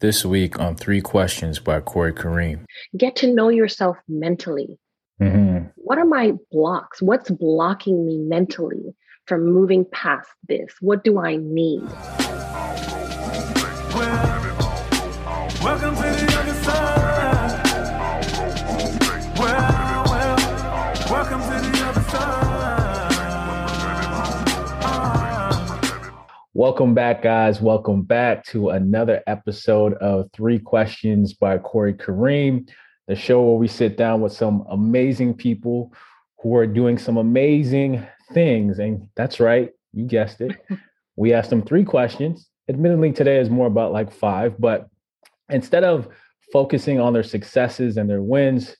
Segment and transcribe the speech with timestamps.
[0.00, 2.64] This week on Three Questions by Corey Kareem.
[2.96, 4.78] Get to know yourself mentally.
[5.20, 5.66] Mm-hmm.
[5.76, 7.02] What are my blocks?
[7.02, 8.94] What's blocking me mentally
[9.26, 10.72] from moving past this?
[10.80, 11.82] What do I need?
[13.92, 14.40] Well,
[15.62, 16.29] welcome to the
[26.60, 27.62] Welcome back, guys.
[27.62, 32.68] Welcome back to another episode of Three Questions by Corey Kareem,
[33.08, 35.90] the show where we sit down with some amazing people
[36.42, 38.78] who are doing some amazing things.
[38.78, 40.54] And that's right, you guessed it.
[41.16, 42.50] we asked them three questions.
[42.68, 44.90] Admittedly, today is more about like five, but
[45.48, 46.08] instead of
[46.52, 48.76] focusing on their successes and their wins,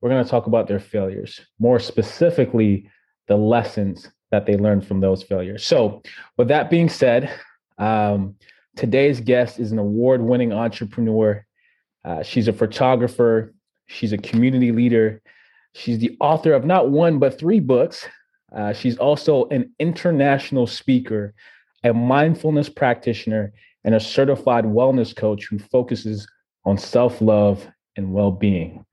[0.00, 2.90] we're going to talk about their failures, more specifically,
[3.28, 5.64] the lessons that they learned from those failures.
[5.66, 6.02] So,
[6.36, 7.30] with that being said,
[7.78, 8.36] um,
[8.76, 11.44] today's guest is an award winning entrepreneur.
[12.04, 13.54] Uh, she's a photographer,
[13.86, 15.20] she's a community leader,
[15.74, 18.06] she's the author of not one, but three books.
[18.54, 21.34] Uh, she's also an international speaker,
[21.84, 23.52] a mindfulness practitioner,
[23.84, 26.26] and a certified wellness coach who focuses
[26.64, 27.66] on self love
[27.96, 28.84] and well being.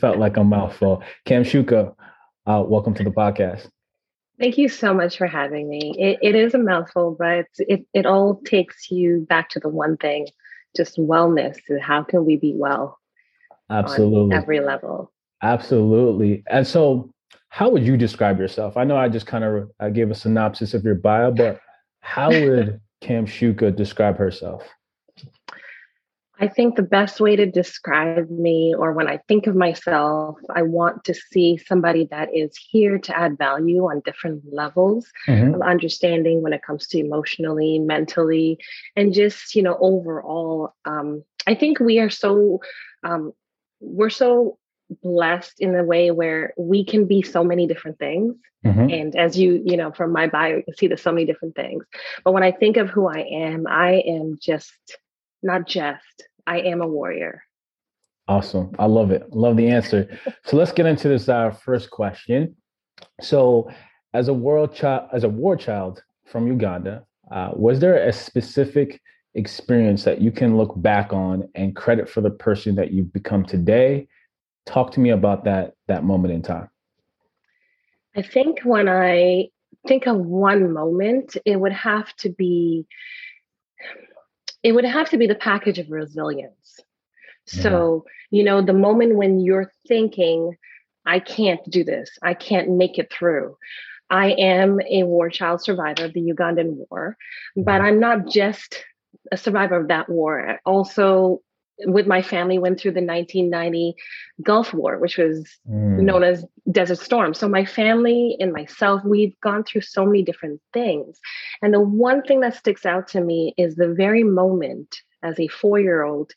[0.00, 1.02] Felt like a mouthful.
[1.26, 1.94] Kamshuka,
[2.46, 3.68] uh, welcome to the podcast.
[4.38, 5.94] Thank you so much for having me.
[5.98, 9.96] It, it is a mouthful, but it, it all takes you back to the one
[9.96, 10.26] thing
[10.76, 11.58] just wellness.
[11.68, 12.98] And how can we be well?
[13.70, 14.34] Absolutely.
[14.34, 15.12] every level.
[15.42, 16.42] Absolutely.
[16.48, 17.10] And so,
[17.48, 18.76] how would you describe yourself?
[18.76, 21.60] I know I just kind of I gave a synopsis of your bio, but
[22.00, 24.62] how would Kamshuka describe herself?
[26.42, 30.62] I think the best way to describe me, or when I think of myself, I
[30.62, 35.54] want to see somebody that is here to add value on different levels mm-hmm.
[35.54, 38.58] of understanding when it comes to emotionally, mentally,
[38.96, 40.74] and just, you know, overall.
[40.84, 42.60] Um, I think we are so,
[43.04, 43.32] um,
[43.78, 44.58] we're so
[45.00, 48.34] blessed in a way where we can be so many different things.
[48.66, 48.90] Mm-hmm.
[48.90, 51.54] And as you, you know, from my bio, you can see there's so many different
[51.54, 51.84] things.
[52.24, 54.72] But when I think of who I am, I am just
[55.42, 57.42] not just I am a warrior.
[58.28, 58.74] Awesome.
[58.78, 59.30] I love it.
[59.32, 60.18] Love the answer.
[60.44, 62.56] so let's get into this uh, first question.
[63.20, 63.70] So,
[64.14, 69.00] as a world child, as a war child from Uganda, uh, was there a specific
[69.34, 73.44] experience that you can look back on and credit for the person that you've become
[73.44, 74.06] today?
[74.66, 76.68] Talk to me about that that moment in time.
[78.14, 79.48] I think when I
[79.88, 82.86] think of one moment, it would have to be
[84.62, 86.80] it would have to be the package of resilience.
[87.46, 90.56] So, you know, the moment when you're thinking,
[91.04, 93.56] I can't do this, I can't make it through.
[94.08, 97.16] I am a war child survivor of the Ugandan war,
[97.56, 97.84] but mm-hmm.
[97.84, 98.84] I'm not just
[99.32, 100.60] a survivor of that war.
[100.64, 101.40] Also,
[101.86, 103.94] with my family went through the 1990
[104.42, 106.00] Gulf War, which was mm.
[106.00, 107.34] known as Desert Storm.
[107.34, 111.20] So my family and myself, we've gone through so many different things.
[111.62, 115.48] And the one thing that sticks out to me is the very moment as a
[115.48, 116.32] four-year-old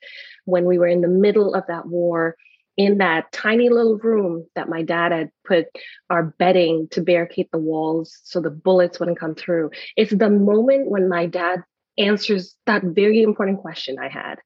[0.45, 2.35] when we were in the middle of that war
[2.77, 5.67] in that tiny little room that my dad had put
[6.09, 9.71] our bedding to barricade the walls so the bullets wouldn't come through.
[9.95, 11.63] It's the moment when my dad
[11.97, 14.39] answers that very important question I had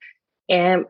[0.50, 0.86] am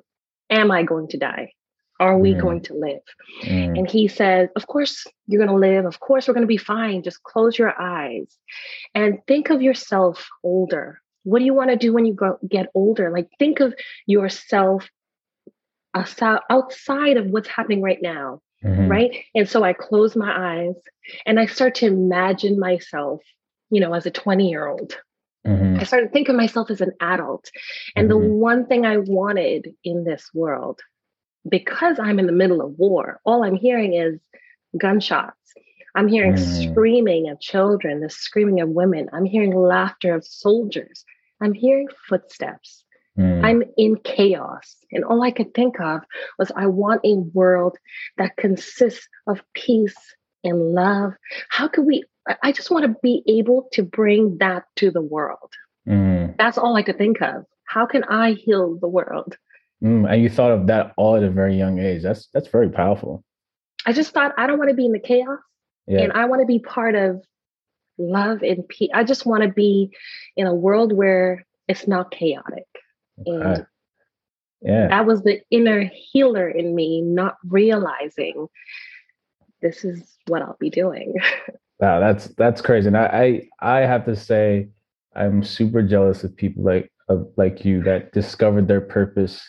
[0.49, 1.53] am I going to die?
[1.99, 2.41] Are we mm.
[2.41, 3.01] going to live?
[3.43, 3.77] Mm.
[3.77, 5.85] And he says, Of course, you're going to live.
[5.85, 7.03] Of course, we're going to be fine.
[7.03, 8.37] Just close your eyes
[8.95, 11.01] and think of yourself older.
[11.23, 13.11] What do you want to do when you go, get older?
[13.11, 13.73] Like, think of
[14.05, 14.89] yourself
[15.93, 18.41] outside of what's happening right now.
[18.63, 18.87] Mm-hmm.
[18.87, 19.23] Right.
[19.35, 20.75] And so I close my eyes
[21.25, 23.21] and I start to imagine myself,
[23.69, 24.97] you know, as a 20 year old
[25.47, 25.79] Mm-hmm.
[25.79, 27.49] I started thinking of myself as an adult.
[27.95, 28.21] And mm-hmm.
[28.21, 30.81] the one thing I wanted in this world,
[31.47, 34.19] because I'm in the middle of war, all I'm hearing is
[34.77, 35.35] gunshots.
[35.95, 36.71] I'm hearing mm-hmm.
[36.71, 39.09] screaming of children, the screaming of women.
[39.13, 41.03] I'm hearing laughter of soldiers.
[41.41, 42.83] I'm hearing footsteps.
[43.17, 43.43] Mm.
[43.43, 44.77] I'm in chaos.
[44.91, 46.01] And all I could think of
[46.37, 47.77] was I want a world
[48.17, 49.97] that consists of peace
[50.43, 51.13] and love.
[51.49, 52.03] How could we
[52.43, 55.51] I just want to be able to bring that to the world.
[55.87, 56.35] Mm.
[56.37, 57.45] That's all I could think of.
[57.65, 59.37] How can I heal the world?
[59.83, 62.03] Mm, and you thought of that all at a very young age.
[62.03, 63.23] That's that's very powerful.
[63.85, 65.39] I just thought I don't want to be in the chaos,
[65.87, 66.01] yeah.
[66.01, 67.23] and I want to be part of
[67.97, 68.89] love and peace.
[68.93, 69.91] I just want to be
[70.35, 72.67] in a world where it's not chaotic.
[73.21, 73.31] Okay.
[73.31, 73.67] And
[74.61, 78.47] yeah, that was the inner healer in me, not realizing
[79.61, 81.15] this is what I'll be doing.
[81.79, 82.87] Wow, that's that's crazy.
[82.87, 84.69] And I, I I have to say
[85.15, 89.41] I'm super jealous of people like of like you that discovered their purpose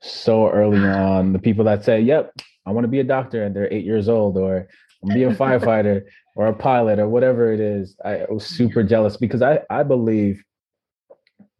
[0.00, 1.32] so early on.
[1.32, 2.32] The people that say, "Yep,
[2.66, 4.68] I want to be a doctor," and they're eight years old, or
[5.06, 6.04] be a firefighter
[6.36, 7.96] or a pilot or whatever it is.
[8.04, 10.42] I was super jealous because I I believe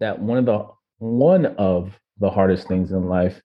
[0.01, 0.67] that one of the
[0.99, 3.41] one of the hardest things in life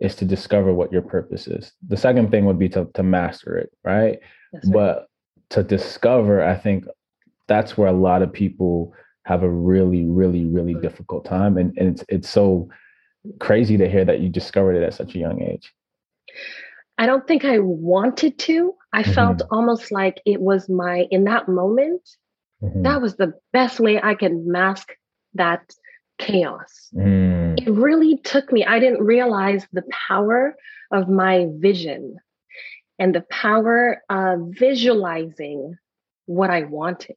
[0.00, 1.72] is to discover what your purpose is.
[1.88, 4.18] The second thing would be to to master it, right?
[4.52, 4.62] right.
[4.72, 5.06] But
[5.50, 6.84] to discover, I think
[7.46, 8.92] that's where a lot of people
[9.24, 10.82] have a really, really, really mm-hmm.
[10.82, 11.56] difficult time.
[11.56, 12.68] And, and it's it's so
[13.40, 15.72] crazy to hear that you discovered it at such a young age.
[16.98, 18.74] I don't think I wanted to.
[18.92, 19.12] I mm-hmm.
[19.12, 22.02] felt almost like it was my in that moment,
[22.62, 22.82] mm-hmm.
[22.82, 24.92] that was the best way I could mask
[25.34, 25.74] that
[26.18, 26.88] chaos.
[26.94, 27.60] Mm.
[27.60, 30.56] It really took me, I didn't realize the power
[30.90, 32.16] of my vision
[32.98, 35.76] and the power of visualizing
[36.26, 37.16] what I wanted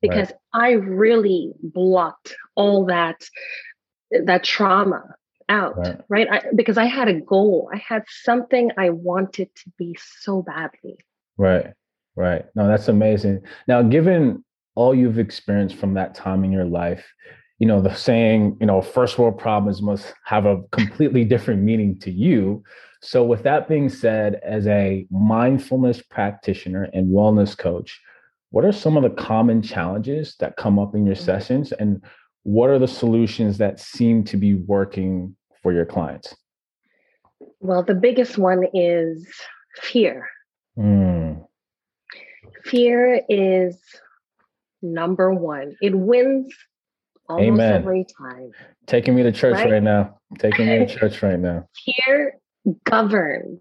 [0.00, 0.36] because right.
[0.52, 3.24] I really blocked all that
[4.24, 5.16] that trauma
[5.48, 6.28] out right, right?
[6.30, 10.98] I, because I had a goal I had something I wanted to be so badly
[11.36, 11.72] right
[12.14, 14.44] right no that's amazing now given
[14.76, 17.04] all you've experienced from that time in your life
[17.58, 21.98] you know, the saying, you know, first world problems must have a completely different meaning
[22.00, 22.62] to you.
[23.04, 28.00] So, with that being said, as a mindfulness practitioner and wellness coach,
[28.48, 31.24] what are some of the common challenges that come up in your mm-hmm.
[31.24, 31.72] sessions?
[31.72, 32.02] And
[32.44, 36.34] what are the solutions that seem to be working for your clients?
[37.60, 39.28] Well, the biggest one is
[39.82, 40.26] fear.
[40.78, 41.46] Mm.
[42.64, 43.76] Fear is
[44.80, 45.76] number one.
[45.82, 46.54] It wins
[47.28, 47.72] almost Amen.
[47.74, 48.52] every time.
[48.86, 50.20] Taking me to church right, right now.
[50.38, 51.68] Taking me to church right now.
[51.84, 52.40] Fear
[52.84, 53.60] governs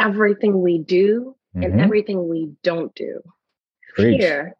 [0.00, 1.62] everything we do mm-hmm.
[1.62, 3.20] and everything we don't do.
[3.94, 4.20] Preach.
[4.20, 4.56] Fear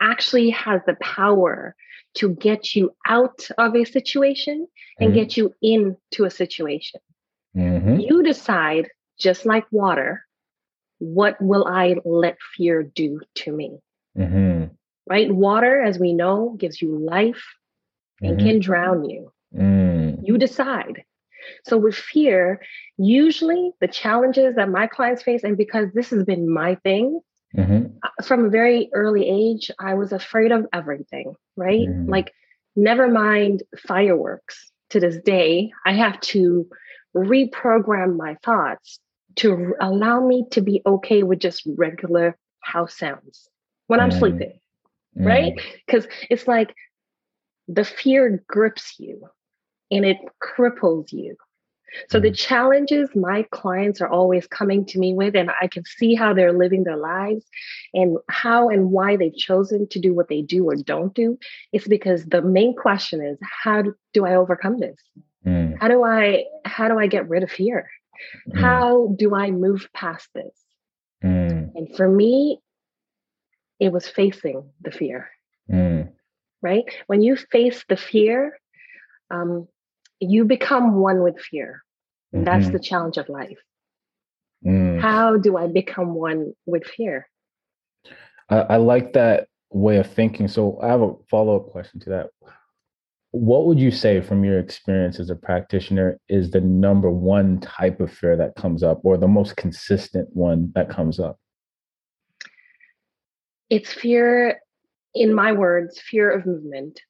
[0.00, 1.74] actually has the power
[2.14, 4.66] to get you out of a situation
[4.98, 5.18] and mm-hmm.
[5.18, 7.00] get you into a situation.
[7.56, 8.00] Mm-hmm.
[8.00, 8.88] You decide,
[9.18, 10.24] just like water,
[10.98, 13.78] what will I let fear do to me?
[14.16, 14.72] Mm-hmm.
[15.06, 15.32] Right?
[15.32, 17.44] Water, as we know, gives you life,
[18.20, 18.46] and mm-hmm.
[18.46, 19.32] can drown you.
[19.54, 20.20] Mm.
[20.22, 21.04] You decide.
[21.64, 22.60] So with fear,
[22.96, 27.20] usually the challenges that my clients face, and because this has been my thing
[27.56, 27.86] mm-hmm.
[28.02, 31.88] Uh, from a very early age, I was afraid of everything, right?
[31.88, 32.08] Mm.
[32.08, 32.32] Like,
[32.76, 34.70] never mind fireworks.
[34.90, 36.68] To this day, I have to
[37.16, 39.00] reprogram my thoughts
[39.36, 43.48] to allow me to be okay with just regular house sounds
[43.86, 44.18] when I'm mm.
[44.18, 44.60] sleeping,
[45.16, 45.54] right?
[45.86, 46.74] Because it's like
[47.68, 49.28] the fear grips you
[49.96, 51.36] and it cripples you.
[52.08, 52.36] So the mm.
[52.36, 56.52] challenges my clients are always coming to me with, and I can see how they're
[56.52, 57.44] living their lives
[57.92, 61.38] and how and why they've chosen to do what they do or don't do.
[61.72, 64.96] It's because the main question is, how do I overcome this?
[65.46, 65.78] Mm.
[65.80, 67.88] How do I how do I get rid of fear?
[68.48, 68.60] Mm.
[68.60, 70.56] How do I move past this?
[71.22, 71.74] Mm.
[71.76, 72.58] And for me,
[73.78, 75.30] it was facing the fear.
[75.70, 76.08] Mm
[76.64, 76.84] right?
[77.06, 78.58] When you face the fear,
[79.30, 79.68] um,
[80.24, 81.82] you become one with fear.
[82.34, 82.44] Mm-hmm.
[82.44, 83.58] That's the challenge of life.
[84.64, 85.00] Mm.
[85.00, 87.28] How do I become one with fear?
[88.48, 90.48] I, I like that way of thinking.
[90.48, 92.26] So I have a follow up question to that.
[93.32, 97.98] What would you say, from your experience as a practitioner, is the number one type
[98.00, 101.38] of fear that comes up, or the most consistent one that comes up?
[103.70, 104.60] It's fear
[105.14, 107.00] in my words, fear of movement.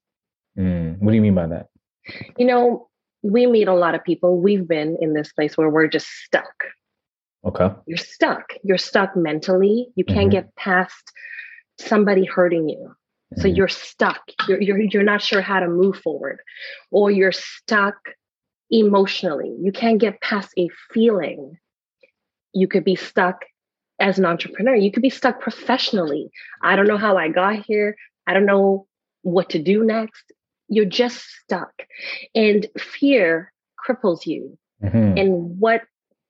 [0.58, 1.66] Mm, what do you mean by that?
[2.38, 2.88] You know,
[3.24, 4.38] we meet a lot of people.
[4.38, 6.64] We've been in this place where we're just stuck.
[7.44, 7.70] Okay.
[7.86, 8.52] You're stuck.
[8.62, 9.88] You're stuck mentally.
[9.96, 10.30] You can't mm-hmm.
[10.30, 11.10] get past
[11.80, 12.78] somebody hurting you.
[12.78, 13.40] Mm-hmm.
[13.40, 14.20] So you're stuck.
[14.46, 16.38] You're, you're you're not sure how to move forward.
[16.90, 17.96] Or you're stuck
[18.70, 19.56] emotionally.
[19.58, 21.56] You can't get past a feeling.
[22.52, 23.46] You could be stuck
[24.00, 24.74] as an entrepreneur.
[24.74, 26.30] You could be stuck professionally.
[26.62, 27.96] I don't know how I got here.
[28.26, 28.86] I don't know
[29.22, 30.30] what to do next.
[30.68, 31.72] You're just stuck.
[32.34, 33.52] And fear
[33.86, 34.58] cripples you.
[34.82, 35.18] Mm-hmm.
[35.18, 35.82] And what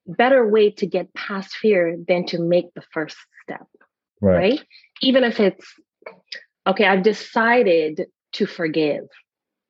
[0.07, 3.67] better way to get past fear than to make the first step?
[4.21, 4.37] Right.
[4.37, 4.64] right?
[5.03, 5.67] Even if it's,
[6.67, 9.05] okay, I've decided to forgive.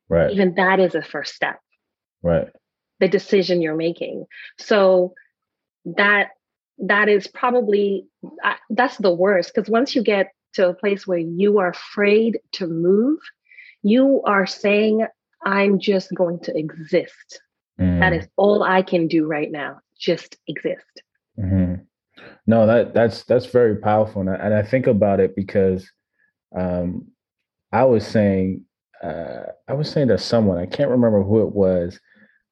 [0.09, 0.31] Right.
[0.33, 1.61] Even that is a first step.
[2.23, 2.49] Right.
[3.01, 4.27] The decision you're making.
[4.59, 5.15] So
[5.85, 6.31] that
[6.79, 8.07] that is probably
[8.43, 12.39] uh, that's the worst because once you get to a place where you are afraid
[12.53, 13.19] to move
[13.85, 15.07] you are saying
[15.45, 17.41] i'm just going to exist
[17.81, 18.01] mm.
[18.01, 21.03] that is all i can do right now just exist
[21.39, 21.75] mm-hmm.
[22.47, 25.89] no that that's that's very powerful and I, and I think about it because
[26.57, 27.07] um
[27.73, 28.65] i was saying
[29.05, 32.01] uh, I was saying to someone, I can't remember who it was,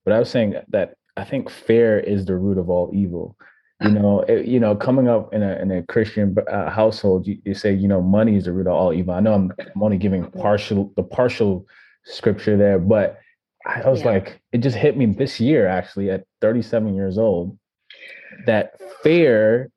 [0.04, 3.36] but I was saying that I think fear is the root of all evil.
[3.84, 7.38] You know, it, you know, coming up in a in a Christian uh, household, you,
[7.44, 9.14] you, say, you know, money is the root of all evil.
[9.14, 11.66] I know I'm, I'm only giving partial the partial
[12.04, 13.18] scripture there, but
[13.66, 14.10] I was yeah.
[14.12, 17.56] like, it just hit me this year actually at 37 years old
[18.46, 19.70] that fear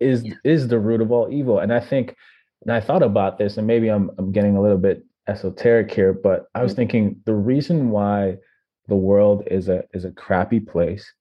[0.00, 0.34] is yeah.
[0.44, 1.58] is the root of all evil.
[1.58, 2.16] And I think,
[2.62, 6.12] and I thought about this, and maybe I'm I'm getting a little bit esoteric here,
[6.12, 6.76] but I was mm-hmm.
[6.76, 8.38] thinking the reason why
[8.88, 11.12] the world is a is a crappy place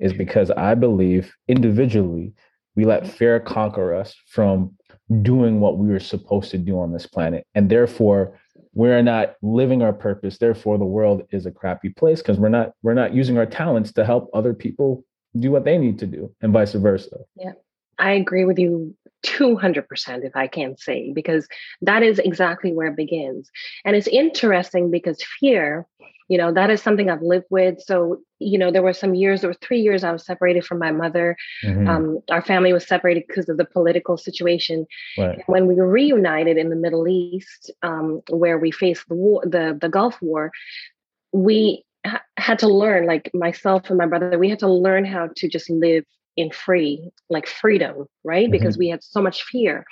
[0.00, 2.32] is because I believe individually
[2.76, 4.76] we let fear conquer us from
[5.22, 7.46] doing what we were supposed to do on this planet.
[7.54, 8.38] And therefore
[8.74, 10.38] we're not living our purpose.
[10.38, 13.92] Therefore the world is a crappy place because we're not we're not using our talents
[13.94, 15.04] to help other people
[15.38, 17.18] do what they need to do and vice versa.
[17.36, 17.52] Yeah.
[17.98, 18.94] I agree with you
[19.26, 21.48] 200% if I can say, because
[21.82, 23.50] that is exactly where it begins.
[23.84, 25.86] And it's interesting because fear,
[26.28, 27.80] you know, that is something I've lived with.
[27.80, 30.78] So, you know, there were some years, there were three years I was separated from
[30.78, 31.36] my mother.
[31.64, 31.88] Mm-hmm.
[31.88, 34.86] Um, our family was separated because of the political situation.
[35.16, 35.42] Right.
[35.46, 39.76] When we were reunited in the Middle East, um, where we faced the war, the,
[39.80, 40.52] the Gulf War,
[41.32, 45.30] we ha- had to learn, like myself and my brother, we had to learn how
[45.36, 46.04] to just live
[46.36, 48.52] in free like freedom right mm-hmm.
[48.52, 49.84] because we had so much fear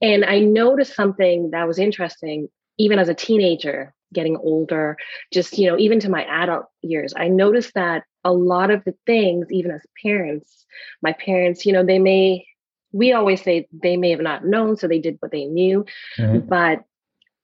[0.00, 2.46] and i noticed something that was interesting
[2.78, 4.96] even as a teenager getting older
[5.32, 8.94] just you know even to my adult years i noticed that a lot of the
[9.06, 10.66] things even as parents
[11.02, 12.44] my parents you know they may
[12.92, 15.84] we always say they may have not known so they did what they knew
[16.18, 16.46] mm-hmm.
[16.46, 16.82] but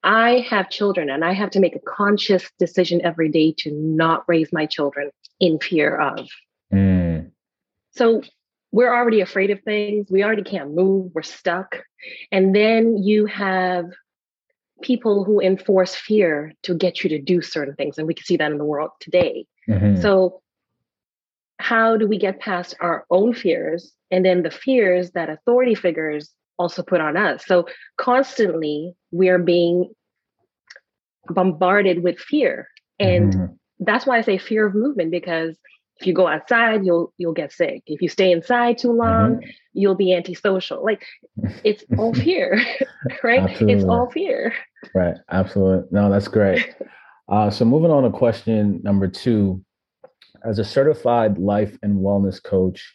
[0.03, 4.25] i have children and i have to make a conscious decision every day to not
[4.27, 6.29] raise my children in fear of
[6.73, 7.31] mm.
[7.91, 8.23] so
[8.73, 10.09] we're already afraid of things.
[10.11, 11.13] We already can't move.
[11.15, 11.77] We're stuck.
[12.31, 13.87] And then you have
[14.83, 17.99] people who enforce fear to get you to do certain things.
[17.99, 19.47] And we can see that in the world today.
[19.69, 20.01] Mm-hmm.
[20.01, 20.43] So,
[21.59, 26.31] how do we get past our own fears and then the fears that authority figures
[26.59, 27.47] also put on us?
[27.47, 27.67] So,
[27.97, 29.93] constantly we are being
[31.29, 32.69] bombarded with fear.
[32.99, 33.55] And mm-hmm.
[33.81, 35.57] that's why I say fear of movement because
[35.99, 37.83] if you go outside you'll you'll get sick.
[37.87, 39.51] If you stay inside too long mm-hmm.
[39.73, 40.85] you'll be antisocial.
[40.85, 41.05] Like
[41.65, 42.61] it's all fear
[43.23, 43.41] right?
[43.41, 43.73] Absolutely.
[43.75, 44.55] it's all fear.
[44.95, 45.17] Right.
[45.31, 45.89] Absolutely.
[45.91, 46.75] No that's great.
[47.29, 49.61] Uh, so moving on to question number two.
[50.45, 52.95] As a certified life and wellness coach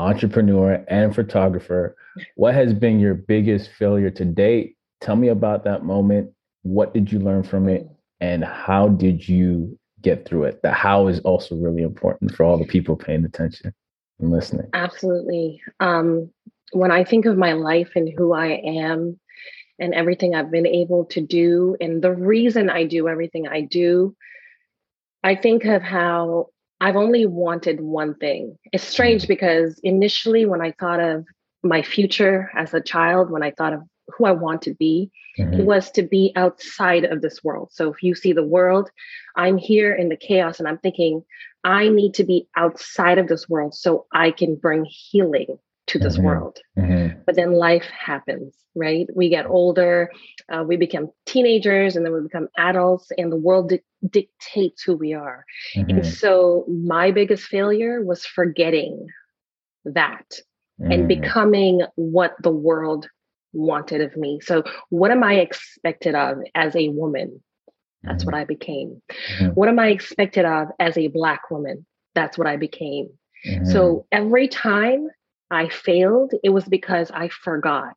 [0.00, 1.94] entrepreneur and photographer
[2.34, 4.76] what has been your biggest failure to date?
[5.00, 6.32] Tell me about that moment.
[6.62, 7.88] What did you learn from it?
[8.20, 10.62] And how did you get through it.
[10.62, 13.72] The how is also really important for all the people paying attention
[14.20, 14.68] and listening.
[14.72, 15.60] Absolutely.
[15.80, 16.30] Um,
[16.72, 19.18] when I think of my life and who I am
[19.78, 24.14] and everything I've been able to do, and the reason I do everything I do,
[25.22, 26.48] I think of how
[26.80, 28.56] I've only wanted one thing.
[28.72, 29.28] It's strange mm.
[29.28, 31.26] because initially, when I thought of
[31.62, 35.64] my future as a child, when I thought of who I want to be, mm-hmm.
[35.64, 37.70] was to be outside of this world.
[37.72, 38.90] So if you see the world,
[39.38, 41.24] I'm here in the chaos and I'm thinking,
[41.64, 46.16] I need to be outside of this world so I can bring healing to this
[46.16, 46.26] mm-hmm.
[46.26, 46.58] world.
[46.76, 47.20] Mm-hmm.
[47.24, 49.06] But then life happens, right?
[49.14, 50.10] We get older,
[50.52, 54.94] uh, we become teenagers, and then we become adults, and the world di- dictates who
[54.94, 55.46] we are.
[55.74, 55.90] Mm-hmm.
[55.90, 59.06] And so my biggest failure was forgetting
[59.84, 60.40] that
[60.78, 61.08] and mm.
[61.08, 63.08] becoming what the world
[63.52, 64.40] wanted of me.
[64.42, 67.42] So, what am I expected of as a woman?
[68.02, 68.32] That's mm-hmm.
[68.32, 69.02] what I became.
[69.10, 69.48] Mm-hmm.
[69.48, 71.86] What am I expected of as a Black woman?
[72.14, 73.10] That's what I became.
[73.46, 73.70] Mm-hmm.
[73.70, 75.08] So, every time
[75.50, 77.96] I failed, it was because I forgot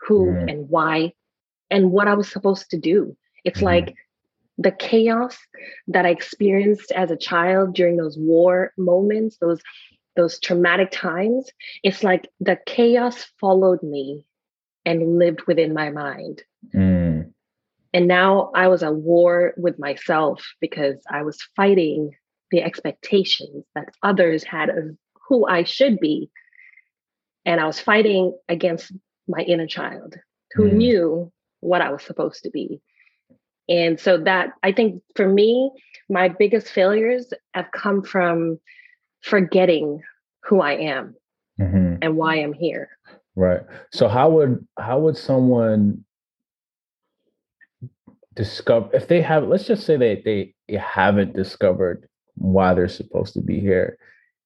[0.00, 0.48] who mm-hmm.
[0.48, 1.12] and why
[1.70, 3.16] and what I was supposed to do.
[3.44, 3.66] It's mm-hmm.
[3.66, 3.94] like
[4.58, 5.36] the chaos
[5.88, 9.60] that I experienced as a child during those war moments, those
[10.14, 11.50] those traumatic times,
[11.82, 14.26] it's like the chaos followed me
[14.84, 16.42] and lived within my mind.
[16.74, 17.31] Mm.
[17.92, 22.12] And now I was at war with myself because I was fighting
[22.50, 24.96] the expectations that others had of
[25.28, 26.30] who I should be.
[27.44, 28.92] And I was fighting against
[29.28, 30.16] my inner child
[30.54, 30.72] who mm.
[30.72, 32.80] knew what I was supposed to be.
[33.68, 35.70] And so that I think for me,
[36.08, 38.58] my biggest failures have come from
[39.22, 40.02] forgetting
[40.44, 41.14] who I am
[41.60, 41.96] mm-hmm.
[42.02, 42.90] and why I'm here.
[43.36, 43.60] Right.
[43.92, 46.04] So how would how would someone
[48.34, 53.40] discover if they have let's just say they they haven't discovered why they're supposed to
[53.40, 53.98] be here.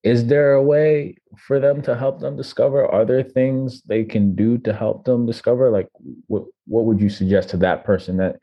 [0.03, 2.87] Is there a way for them to help them discover?
[2.87, 5.71] Are there things they can do to help them discover?
[5.71, 5.89] Like
[6.27, 8.37] what what would you suggest to that person that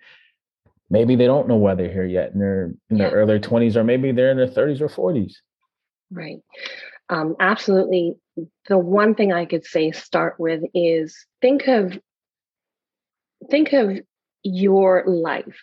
[0.90, 3.10] maybe they don't know why they're here yet and they're in yeah.
[3.10, 5.34] their early 20s or maybe they're in their 30s or 40s
[6.12, 6.38] right.
[7.10, 8.16] Um, absolutely.
[8.68, 12.00] The one thing i could say start with is think of
[13.50, 14.00] think of
[14.44, 15.60] your life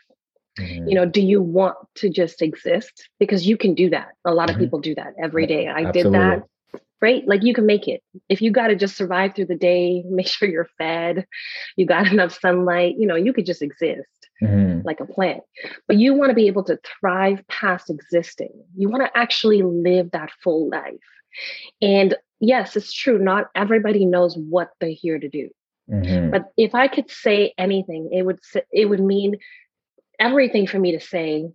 [0.59, 0.89] mm-hmm.
[0.89, 4.49] you know do you want to just exist because you can do that a lot
[4.49, 4.65] of mm-hmm.
[4.65, 6.03] people do that every day i absolutely.
[6.03, 6.47] did that
[7.01, 7.27] right?
[7.27, 8.03] Like you can make it.
[8.29, 11.27] If you got to just survive through the day, make sure you're fed,
[11.77, 14.09] you got enough sunlight, you know, you could just exist
[14.43, 14.87] mm-hmm.
[14.87, 15.43] like a plant.
[15.87, 18.53] But you want to be able to thrive past existing.
[18.77, 20.95] You want to actually live that full life.
[21.81, 23.19] And yes, it's true.
[23.19, 25.51] Not everybody knows what they're here to do.
[25.91, 26.31] Mm-hmm.
[26.31, 28.39] But if I could say anything, it would
[28.73, 29.39] it would mean
[30.19, 31.49] everything for me to say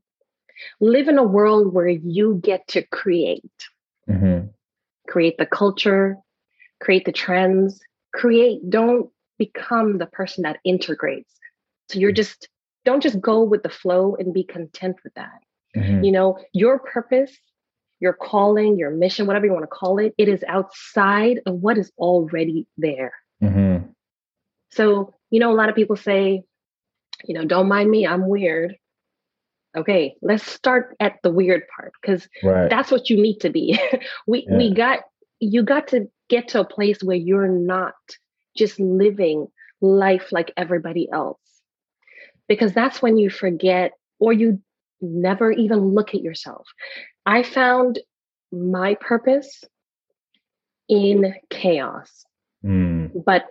[0.80, 3.44] live in a world where you get to create.
[4.10, 4.48] Mm-hmm
[5.08, 6.18] create the culture,
[6.82, 7.80] create the trends,
[8.14, 11.32] create, don't become the person that integrates.
[11.90, 12.48] So you're just,
[12.84, 15.42] don't just go with the flow and be content with that.
[15.76, 16.04] Mm-hmm.
[16.04, 17.32] You know, your purpose,
[18.00, 21.78] your calling, your mission, whatever you want to call it, it is outside of what
[21.78, 23.14] is already there.
[23.44, 23.75] Mm-hmm.
[24.76, 26.44] So, you know, a lot of people say,
[27.24, 28.76] you know, don't mind me, I'm weird
[29.76, 32.70] okay let's start at the weird part because right.
[32.70, 33.80] that's what you need to be
[34.28, 34.58] we yeah.
[34.58, 35.00] we got
[35.40, 37.94] you got to get to a place where you're not
[38.56, 39.48] just living
[39.82, 41.40] life like everybody else
[42.48, 44.62] because that's when you forget or you
[45.02, 46.68] never even look at yourself
[47.26, 48.00] i found
[48.52, 49.64] my purpose
[50.88, 52.26] in chaos
[52.64, 53.12] mm.
[53.26, 53.46] but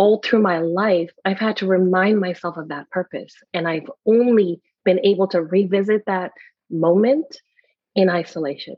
[0.00, 4.60] all through my life i've had to remind myself of that purpose and i've only
[4.84, 6.32] been able to revisit that
[6.70, 7.36] moment
[7.94, 8.76] in isolation.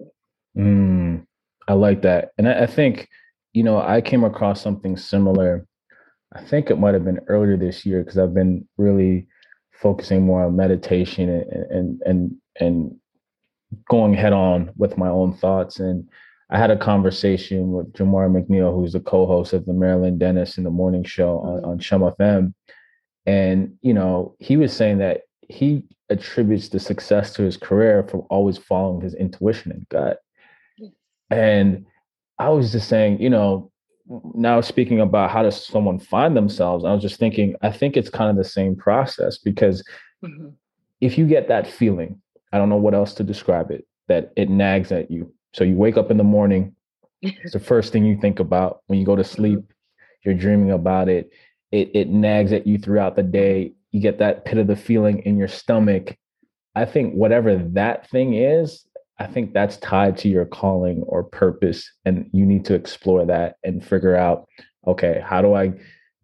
[0.57, 1.26] Mm,
[1.69, 2.31] I like that.
[2.38, 3.09] And I, I, think,
[3.52, 5.67] you know, I came across something similar.
[6.35, 9.29] I think it might have been earlier this year because I've been really
[9.73, 12.97] focusing more on meditation and, and and and
[13.91, 15.79] going head on with my own thoughts.
[15.79, 16.09] And
[16.52, 20.65] I had a conversation with Jamar McNeil, who's the co-host of the Marilyn Denis in
[20.65, 21.71] the morning show on, mm-hmm.
[21.71, 22.52] on Chum FM.
[23.25, 28.25] And, you know, he was saying that he attributes the success to his career from
[28.28, 30.19] always following his intuition and gut.
[31.30, 31.86] And
[32.38, 33.71] I was just saying, you know,
[34.34, 38.10] now speaking about how does someone find themselves, I was just thinking, I think it's
[38.10, 39.82] kind of the same process because
[40.23, 40.49] mm-hmm.
[41.00, 42.21] if you get that feeling,
[42.52, 45.32] I don't know what else to describe it, that it nags at you.
[45.54, 46.75] So you wake up in the morning,
[47.23, 49.34] it's the first thing you think about when you go to mm-hmm.
[49.34, 49.73] sleep,
[50.25, 51.30] you're dreaming about it.
[51.71, 55.21] It it nags at you throughout the day you get that pit of the feeling
[55.21, 56.17] in your stomach.
[56.75, 58.84] I think whatever that thing is,
[59.19, 61.88] I think that's tied to your calling or purpose.
[62.04, 64.49] And you need to explore that and figure out,
[64.86, 65.75] okay, how do I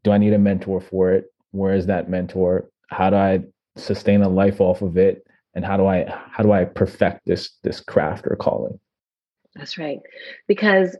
[0.02, 1.26] do I need a mentor for it?
[1.50, 2.70] Where is that mentor?
[2.88, 3.40] How do I
[3.76, 5.26] sustain a life off of it?
[5.54, 8.80] And how do I how do I perfect this this craft or calling?
[9.54, 9.98] That's right.
[10.46, 10.96] Because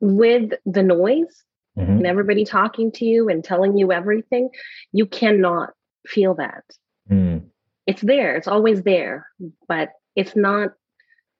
[0.00, 1.44] with the noise
[1.76, 1.90] mm-hmm.
[1.90, 4.50] and everybody talking to you and telling you everything,
[4.92, 5.70] you cannot
[6.06, 6.64] feel that.
[7.10, 7.46] Mm.
[7.86, 9.26] It's there, it's always there,
[9.66, 10.72] but it's not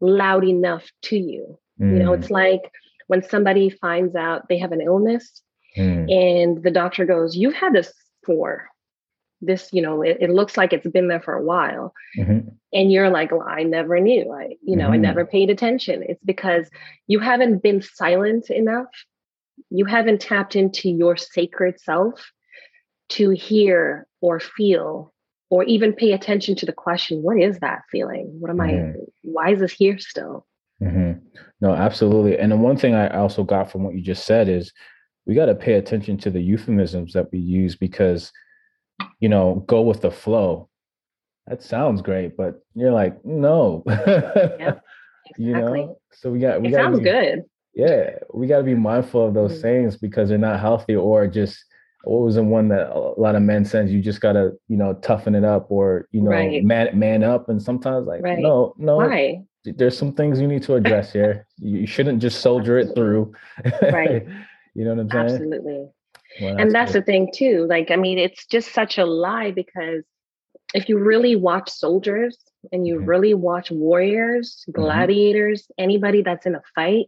[0.00, 1.58] loud enough to you.
[1.80, 1.92] Mm.
[1.92, 2.32] You know, it's mm.
[2.32, 2.70] like
[3.06, 5.42] when somebody finds out they have an illness
[5.76, 6.10] mm.
[6.10, 7.92] and the doctor goes, You've had this
[8.24, 8.68] for
[9.40, 11.94] this, you know, it, it looks like it's been there for a while.
[12.18, 12.48] Mm-hmm.
[12.72, 14.32] And you're like, well, I never knew.
[14.32, 14.94] I, you know, mm-hmm.
[14.94, 16.04] I never paid attention.
[16.08, 16.68] It's because
[17.06, 18.88] you haven't been silent enough.
[19.70, 22.32] You haven't tapped into your sacred self
[23.10, 25.12] to hear or feel
[25.50, 28.98] or even pay attention to the question what is that feeling what am mm-hmm.
[28.98, 30.46] i why is this here still
[30.82, 31.12] mm-hmm.
[31.60, 34.72] no absolutely and the one thing i also got from what you just said is
[35.26, 38.32] we got to pay attention to the euphemisms that we use because
[39.20, 40.68] you know go with the flow
[41.46, 44.80] that sounds great but you're like no yeah, exactly.
[45.38, 48.74] you know so we got we it sounds be, good yeah we got to be
[48.74, 49.62] mindful of those mm-hmm.
[49.62, 51.64] sayings because they're not healthy or just
[52.04, 54.94] what was the one that a lot of men says you just gotta you know
[54.94, 56.64] toughen it up or you know right.
[56.64, 58.38] man man up and sometimes like right.
[58.38, 59.42] no no Why?
[59.64, 63.32] there's some things you need to address here you shouldn't just soldier it through
[63.82, 64.26] right
[64.74, 65.88] you know what i'm saying absolutely
[66.40, 69.50] well, that's and that's the thing too like i mean it's just such a lie
[69.50, 70.04] because
[70.74, 72.36] if you really watch soldiers
[72.72, 73.06] and you mm-hmm.
[73.06, 74.80] really watch warriors mm-hmm.
[74.80, 75.84] gladiators mm-hmm.
[75.84, 77.06] anybody that's in a fight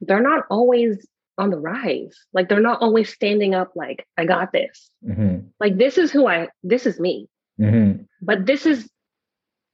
[0.00, 1.06] they're not always
[1.38, 2.18] on the rise.
[2.34, 4.90] Like they're not always standing up like, I got this.
[5.08, 5.46] Mm-hmm.
[5.60, 7.28] Like this is who I this is me.
[7.58, 8.02] Mm-hmm.
[8.20, 8.90] But this is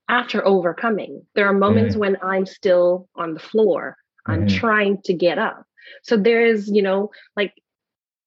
[0.08, 1.22] after overcoming.
[1.34, 2.00] There are moments mm-hmm.
[2.00, 3.96] when I'm still on the floor.
[4.26, 5.66] I'm trying to get up.
[6.02, 7.52] So there is, you know, like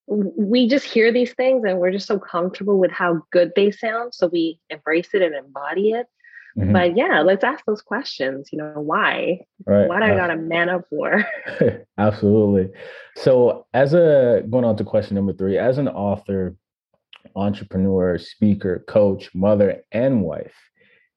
[0.07, 4.13] we just hear these things and we're just so comfortable with how good they sound.
[4.13, 6.07] So we embrace it and embody it.
[6.57, 6.73] Mm-hmm.
[6.73, 8.49] But yeah, let's ask those questions.
[8.51, 9.41] You know, why?
[9.65, 9.87] Right.
[9.87, 11.25] Why do I got a man up for?
[11.97, 12.69] Absolutely.
[13.15, 16.55] So, as a going on to question number three, as an author,
[17.35, 20.55] entrepreneur, speaker, coach, mother, and wife,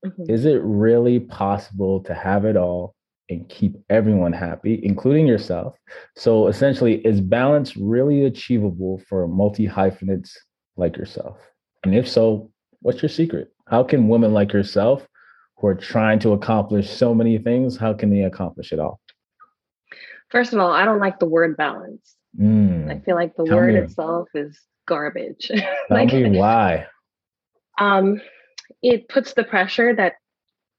[0.04, 0.24] mm-hmm.
[0.28, 2.94] is it really possible to have it all
[3.30, 5.76] and keep everyone happy, including yourself?
[6.16, 10.36] So, essentially, is balance really achievable for multi hyphenates
[10.76, 11.38] like yourself?
[11.84, 13.52] And if so, what's your secret?
[13.66, 15.06] How can women like yourself
[15.60, 19.00] who are trying to accomplish so many things, how can they accomplish it all?
[20.30, 22.16] First of all, I don't like the word balance.
[22.38, 22.90] Mm.
[22.90, 23.80] I feel like the Tell word me.
[23.80, 25.48] itself is garbage.
[25.54, 26.86] Tell like, me why.
[27.78, 28.20] Um,
[28.82, 30.14] it puts the pressure that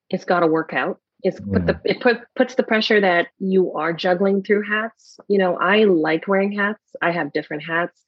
[0.09, 0.99] it's got to work out.
[1.23, 5.19] It's put the it put puts the pressure that you are juggling through hats.
[5.27, 6.81] You know, I like wearing hats.
[7.01, 8.01] I have different hats,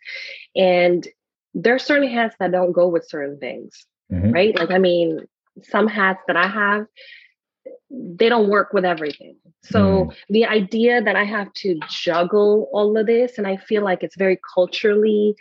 [0.56, 1.08] and
[1.54, 4.32] there are certain hats that don't go with certain things, mm-hmm.
[4.32, 4.58] right?
[4.58, 5.20] Like, I mean,
[5.62, 6.88] some hats that I have,
[7.92, 9.38] they don't work with everything.
[9.62, 10.16] So mm.
[10.30, 14.18] the idea that I have to juggle all of this, and I feel like it's
[14.18, 15.36] very culturally,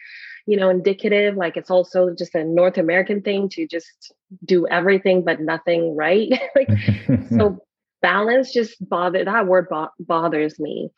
[0.46, 4.12] you know, indicative, like it's also just a North American thing to just
[4.44, 6.32] do everything but nothing right.
[6.56, 6.68] like,
[7.30, 7.58] so
[8.02, 10.90] balance just bother that word bo- bothers me.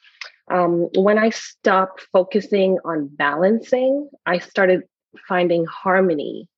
[0.50, 4.82] Um, when I stopped focusing on balancing, I started
[5.28, 6.48] finding harmony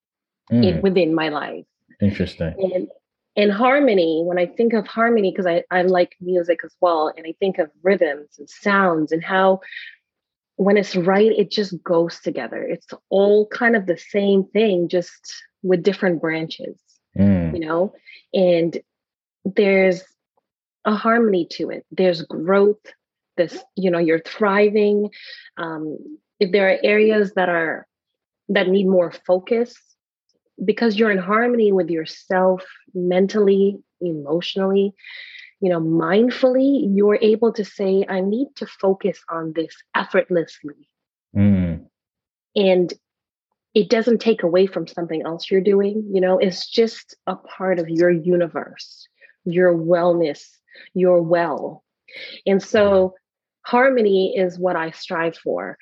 [0.51, 0.65] mm.
[0.65, 1.65] in, within my life.
[2.01, 2.55] Interesting.
[2.59, 2.89] And
[3.37, 7.27] in harmony, when I think of harmony, because I, I like music as well, and
[7.27, 9.61] I think of rhythms and sounds and how
[10.57, 12.63] when it's right, it just goes together.
[12.63, 16.79] It's all kind of the same thing, just with different branches,
[17.17, 17.53] mm.
[17.53, 17.93] you know?
[18.33, 18.79] And
[19.45, 20.03] there's
[20.85, 21.85] a harmony to it.
[21.91, 22.81] There's growth.
[23.37, 25.11] This, you know, you're thriving.
[25.59, 25.99] Um,
[26.41, 27.87] if there are areas that are
[28.49, 29.75] that need more focus,
[30.65, 32.63] because you're in harmony with yourself
[32.95, 34.95] mentally, emotionally,
[35.61, 40.89] you know, mindfully, you're able to say, I need to focus on this effortlessly.
[41.35, 41.87] Mm.
[42.55, 42.93] And
[43.75, 46.11] it doesn't take away from something else you're doing.
[46.13, 49.09] You know, it's just a part of your universe,
[49.45, 50.43] your wellness,
[50.95, 51.85] your well.
[52.47, 53.15] And so
[53.63, 55.77] harmony is what I strive for.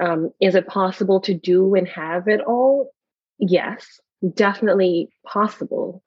[0.00, 2.92] Um, is it possible to do and have it all?
[3.38, 4.00] Yes
[4.34, 6.02] definitely possible,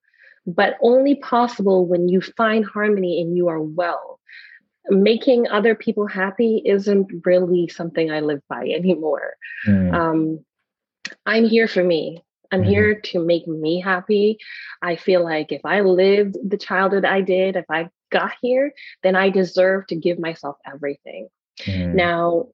[0.45, 4.19] but only possible when you find harmony and you are well.
[4.89, 9.35] Making other people happy isn't really something I live by anymore.
[9.65, 9.93] Mm.
[9.93, 10.45] Um,
[11.25, 12.23] I'm here for me.
[12.51, 14.37] I'm mm here to make me happy.
[14.79, 19.15] I feel like if I lived the childhood I did, if I got here, then
[19.15, 21.29] I deserve to give myself everything.
[21.61, 21.95] Mm.
[21.95, 22.49] Now,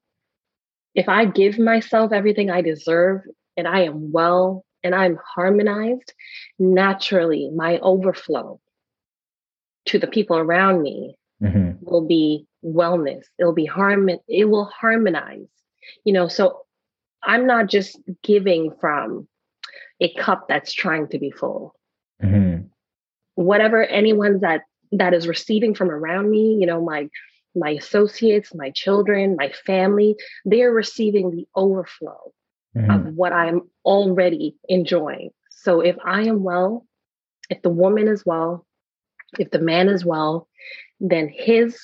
[0.95, 3.23] if I give myself everything I deserve
[3.57, 6.13] and I am well and I'm harmonized,
[6.57, 8.59] naturally my overflow
[9.85, 11.71] to the people around me mm-hmm.
[11.81, 13.23] will be wellness.
[13.37, 15.47] It'll be harmon it will harmonize.
[16.03, 16.61] You know, so
[17.23, 19.27] I'm not just giving from
[19.99, 21.75] a cup that's trying to be full.
[22.23, 22.67] Mm-hmm.
[23.35, 24.61] Whatever anyone that
[24.91, 27.09] that is receiving from around me, you know, my
[27.55, 30.15] my associates, my children, my family,
[30.45, 32.31] they're receiving the overflow
[32.75, 32.91] mm-hmm.
[32.91, 35.31] of what I'm already enjoying.
[35.49, 36.85] So if I am well,
[37.49, 38.65] if the woman is well,
[39.37, 40.47] if the man is well,
[40.99, 41.79] then his,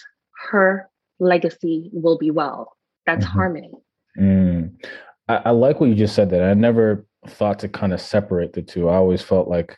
[0.50, 2.76] her legacy will be well.
[3.06, 3.38] That's mm-hmm.
[3.38, 3.72] harmony.
[4.20, 4.84] Mm.
[5.28, 6.44] I, I like what you just said that.
[6.44, 8.90] I never thought to kind of separate the two.
[8.90, 9.78] I always felt like,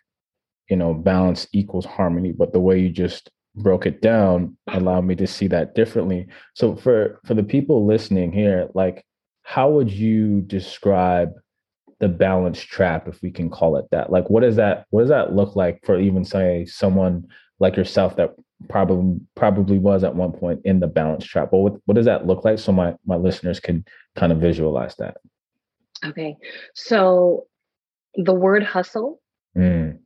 [0.70, 5.16] you know, balance equals harmony, but the way you just broke it down allowed me
[5.16, 6.28] to see that differently.
[6.54, 9.04] So for for the people listening here, like
[9.48, 11.32] how would you describe
[12.02, 14.12] the balance trap if we can call it that?
[14.12, 17.26] Like what does that what does that look like for even say someone
[17.58, 18.36] like yourself that
[18.68, 21.54] probably probably was at one point in the balance trap?
[21.54, 23.86] What what does that look like so my my listeners can
[24.18, 25.16] kind of visualize that?
[26.04, 26.36] Okay.
[26.76, 27.48] So
[28.16, 29.22] the word hustle
[29.58, 29.98] mm.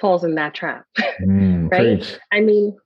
[0.00, 0.84] falls in that trap
[1.20, 1.98] mm, right?
[1.98, 2.16] preach.
[2.30, 2.76] i mean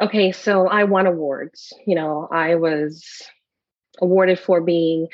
[0.00, 1.74] okay so i won awards.
[1.86, 3.04] You know i was
[4.00, 5.08] awarded for being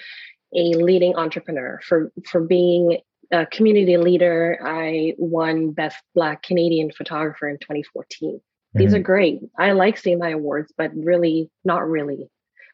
[0.54, 2.98] a leading entrepreneur, for for being
[3.30, 4.58] a community leader.
[4.64, 8.34] I won Best Black Canadian Photographer in 2014.
[8.34, 8.78] Mm-hmm.
[8.78, 9.40] These are great.
[9.58, 12.28] I like seeing my awards, but really not really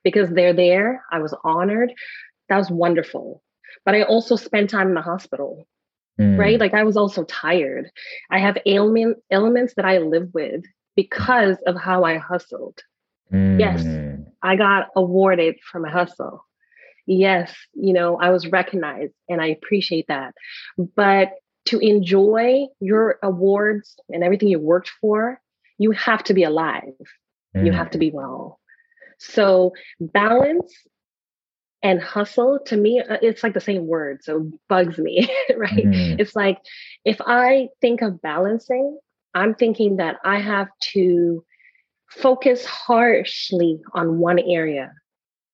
[0.04, 1.02] because they're there.
[1.10, 1.92] I was honored.
[2.48, 3.42] That was wonderful.
[3.84, 5.66] But I also spent time in the hospital,
[6.20, 6.38] mm.
[6.38, 6.60] right?
[6.60, 7.90] Like I was also tired.
[8.30, 10.64] I have ailment elements that I live with
[10.94, 12.80] because of how I hustled.
[13.32, 13.58] Mm.
[13.58, 13.84] Yes,
[14.42, 16.44] I got awarded for my hustle.
[17.06, 20.34] yes, you know, I was recognized and I appreciate that.
[20.78, 21.32] But
[21.66, 25.40] to enjoy your awards and everything you worked for,
[25.78, 26.82] you have to be alive.
[27.56, 27.66] Mm.
[27.66, 28.58] You have to be well.
[29.18, 30.72] So balance
[31.84, 36.18] and hustle to me uh, it's like the same word so bugs me right mm.
[36.18, 36.58] it's like
[37.04, 38.98] if i think of balancing
[39.34, 41.44] i'm thinking that i have to
[42.16, 44.92] focus harshly on one area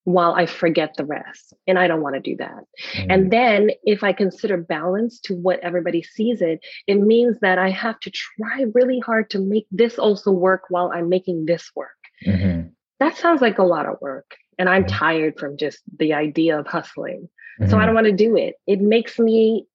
[0.05, 1.53] while I forget the rest.
[1.67, 2.65] And I don't want to do that.
[2.95, 3.07] Mm.
[3.11, 7.71] And then if I consider balance to what everybody sees it, it means that I
[7.71, 11.91] have to try really hard to make this also work while I'm making this work.
[12.27, 12.69] Mm-hmm.
[12.99, 14.37] That sounds like a lot of work.
[14.59, 14.97] And I'm mm-hmm.
[14.97, 17.29] tired from just the idea of hustling.
[17.61, 17.71] Mm-hmm.
[17.71, 17.87] So I mm-hmm.
[17.87, 18.55] don't want to do it.
[18.67, 19.67] It makes me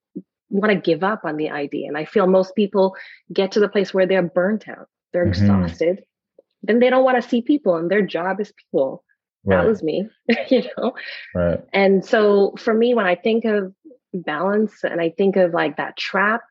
[0.49, 1.87] want to give up on the idea.
[1.87, 2.95] And I feel most people
[3.31, 5.43] get to the place where they're burnt out, they're mm-hmm.
[5.43, 6.03] exhausted.
[6.65, 9.03] Then they don't want to see people, and their job is people.
[9.47, 9.57] Right.
[9.57, 10.07] that was me
[10.49, 10.95] you know?
[11.35, 11.59] Right.
[11.71, 13.75] And so for me when i think of
[14.11, 16.41] balance and i think of like that trap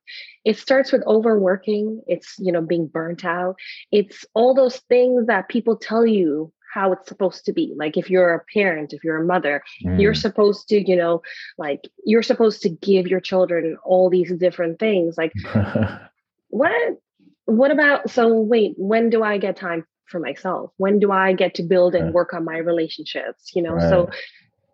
[0.44, 3.56] it starts with overworking it's you know being burnt out.
[3.90, 7.72] It's all those things that people tell you how it's supposed to be.
[7.76, 10.00] Like if you're a parent if you're a mother mm.
[10.00, 11.22] you're supposed to you know
[11.58, 15.16] like you're supposed to give your children all these different things.
[15.16, 15.32] Like
[16.48, 16.98] what
[17.46, 20.70] what about so wait when do i get time for myself.
[20.76, 23.74] When do i get to build and work on my relationships you know?
[23.74, 23.88] Right.
[23.88, 24.10] so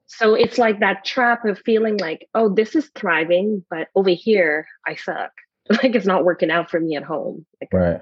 [0.07, 4.67] so it's like that trap of feeling like oh this is thriving but over here
[4.87, 5.33] i suck.
[5.83, 7.47] Like it's not working out for me at home.
[7.61, 8.01] Like, right.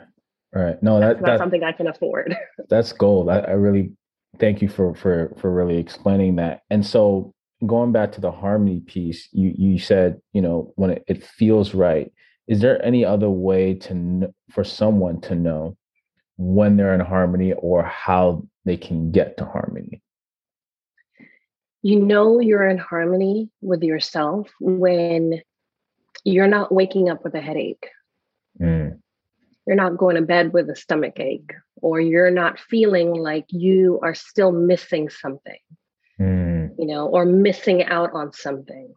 [0.55, 0.83] Right.
[0.83, 2.35] No that, that's not that, something i can afford.
[2.71, 3.29] That's gold.
[3.29, 3.93] I, I really
[4.39, 6.63] thank you for for for really explaining that.
[6.71, 7.35] And so
[7.67, 11.75] going back to the harmony piece you you said you know when it, it feels
[11.75, 12.11] right.
[12.47, 15.77] Is there any other way to for someone to know
[16.39, 20.01] when they're in harmony or how they can get to harmony?
[21.83, 25.43] You know you're in harmony with yourself when
[26.25, 27.87] you're not waking up with a headache.
[28.61, 28.99] Mm.
[29.67, 34.01] You're not going to bed with a stomach ache, or you're not feeling like you
[34.03, 35.59] are still missing something,
[36.19, 36.71] mm.
[36.79, 38.95] you know, or missing out on something.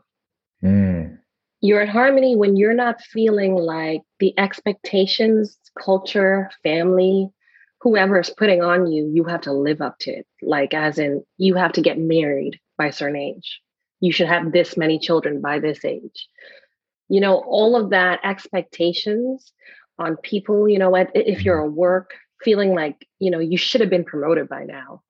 [0.64, 1.18] Mm.
[1.60, 7.30] You're in harmony when you're not feeling like the expectations culture, family,
[7.82, 10.28] whoever is putting on you, you have to live up to it.
[10.42, 13.60] Like, as in, you have to get married by a certain age.
[14.00, 16.28] You should have this many children by this age.
[17.10, 19.52] You know, all of that expectations
[20.00, 23.90] on people, you know if you're a work, feeling like, you know, you should have
[23.90, 25.02] been promoted by now.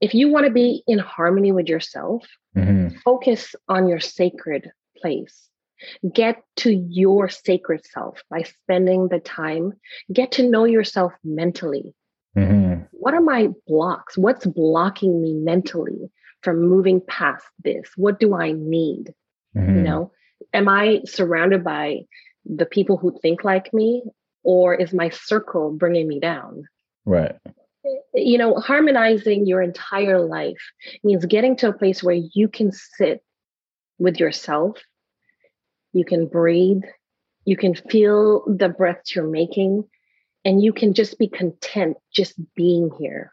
[0.00, 2.96] If you want to be in harmony with yourself, mm-hmm.
[3.04, 5.48] focus on your sacred place
[6.12, 9.74] Get to your sacred self by spending the time.
[10.12, 11.94] Get to know yourself mentally.
[12.36, 12.84] Mm-hmm.
[12.92, 14.16] What are my blocks?
[14.16, 16.10] What's blocking me mentally
[16.42, 17.90] from moving past this?
[17.96, 19.14] What do I need?
[19.56, 19.76] Mm-hmm.
[19.76, 20.12] You know,
[20.52, 22.02] am I surrounded by
[22.44, 24.02] the people who think like me,
[24.42, 26.64] or is my circle bringing me down?
[27.04, 27.36] Right.
[28.14, 30.62] You know, harmonizing your entire life
[31.02, 33.22] means getting to a place where you can sit
[33.98, 34.78] with yourself
[35.92, 36.82] you can breathe,
[37.44, 39.84] you can feel the breaths you're making,
[40.44, 43.32] and you can just be content just being here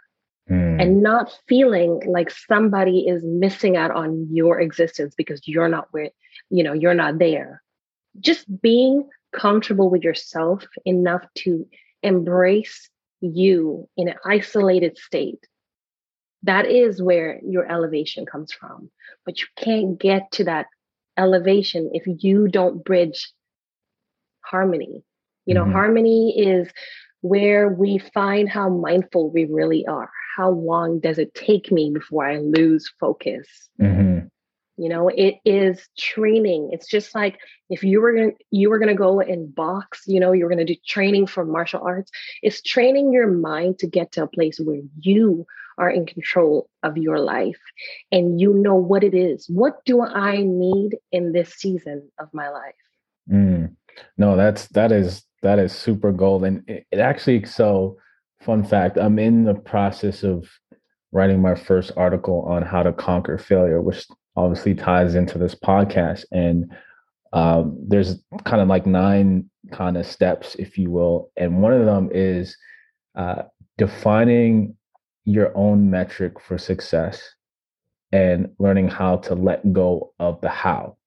[0.49, 0.81] mm.
[0.81, 6.09] and not feeling like somebody is missing out on your existence because you're not where,
[6.49, 7.61] you know, you're not there.
[8.19, 11.67] Just being comfortable with yourself enough to
[12.03, 12.89] embrace
[13.21, 15.45] you in an isolated state
[16.43, 18.89] that is where your elevation comes from
[19.25, 20.67] but you can't get to that
[21.19, 23.31] elevation if you don't bridge
[24.45, 25.03] harmony.
[25.45, 25.73] You know, mm-hmm.
[25.73, 26.69] harmony is
[27.21, 30.09] where we find how mindful we really are.
[30.37, 33.47] How long does it take me before I lose focus?
[33.81, 34.18] Mm-hmm.
[34.79, 36.69] You know, it is training.
[36.71, 37.37] It's just like
[37.69, 40.75] if you were gonna you were gonna go and box, you know, you're gonna do
[40.87, 42.09] training for martial arts.
[42.41, 45.45] It's training your mind to get to a place where you
[45.77, 47.59] are in control of your life
[48.11, 49.49] and you know what it is.
[49.49, 52.75] What do I need in this season of my life?
[53.29, 53.75] Mm.
[54.17, 56.45] No, that's that is that is super gold.
[56.45, 57.97] And it, it actually so
[58.41, 60.49] fun fact, I'm in the process of
[61.11, 66.25] writing my first article on how to conquer failure, which obviously ties into this podcast.
[66.31, 66.71] And
[67.33, 71.31] um, there's kind of like nine kind of steps, if you will.
[71.37, 72.55] And one of them is
[73.15, 73.43] uh,
[73.77, 74.75] defining
[75.25, 77.21] your own metric for success
[78.11, 80.97] and learning how to let go of the how.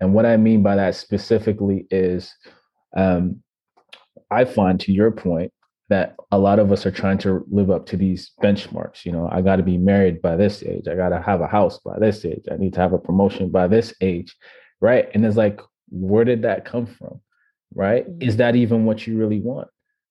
[0.00, 2.34] And what I mean by that specifically is
[2.96, 3.42] um,
[4.32, 5.52] I find, to your point,
[5.88, 9.04] that a lot of us are trying to live up to these benchmarks.
[9.04, 10.88] You know, I got to be married by this age.
[10.88, 12.44] I got to have a house by this age.
[12.50, 14.34] I need to have a promotion by this age.
[14.80, 15.08] Right.
[15.14, 17.20] And it's like, where did that come from?
[17.74, 18.08] Right.
[18.08, 18.22] Mm-hmm.
[18.22, 19.68] Is that even what you really want?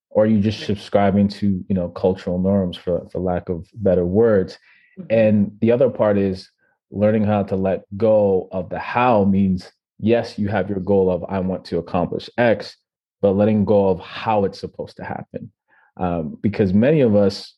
[0.10, 4.06] Or are you just subscribing to, you know, cultural norms for, for lack of better
[4.06, 4.58] words?
[5.00, 5.08] Mm-hmm.
[5.10, 6.50] And the other part is
[6.92, 11.24] learning how to let go of the how means yes, you have your goal of
[11.30, 12.76] I want to accomplish X,
[13.22, 15.52] but letting go of how it's supposed to happen.
[16.02, 17.54] Um, because many of us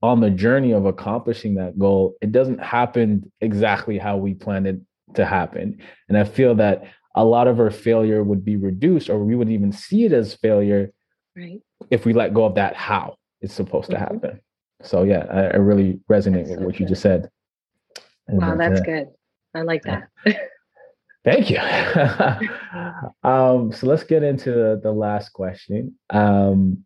[0.00, 4.80] on the journey of accomplishing that goal, it doesn't happen exactly how we planned it
[5.14, 5.78] to happen.
[6.08, 9.52] And I feel that a lot of our failure would be reduced, or we wouldn't
[9.54, 10.90] even see it as failure
[11.36, 11.60] right.
[11.90, 14.04] if we let go of that how it's supposed mm-hmm.
[14.04, 14.40] to happen.
[14.82, 16.80] So yeah, I, I really resonate that's with so what good.
[16.80, 17.28] you just said.
[18.28, 19.08] Wow, that's uh, good.
[19.54, 20.08] I like that.
[21.24, 21.58] Thank you.
[23.22, 25.94] um, so let's get into the, the last question.
[26.10, 26.84] Um,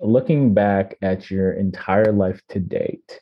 [0.00, 3.20] looking back at your entire life to date,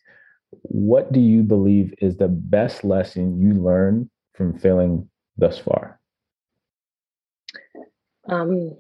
[0.63, 6.01] what do you believe is the best lesson you learned from failing thus far?
[8.29, 8.77] Um,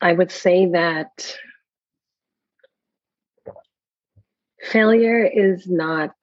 [0.00, 1.36] I would say that
[4.60, 6.14] failure is not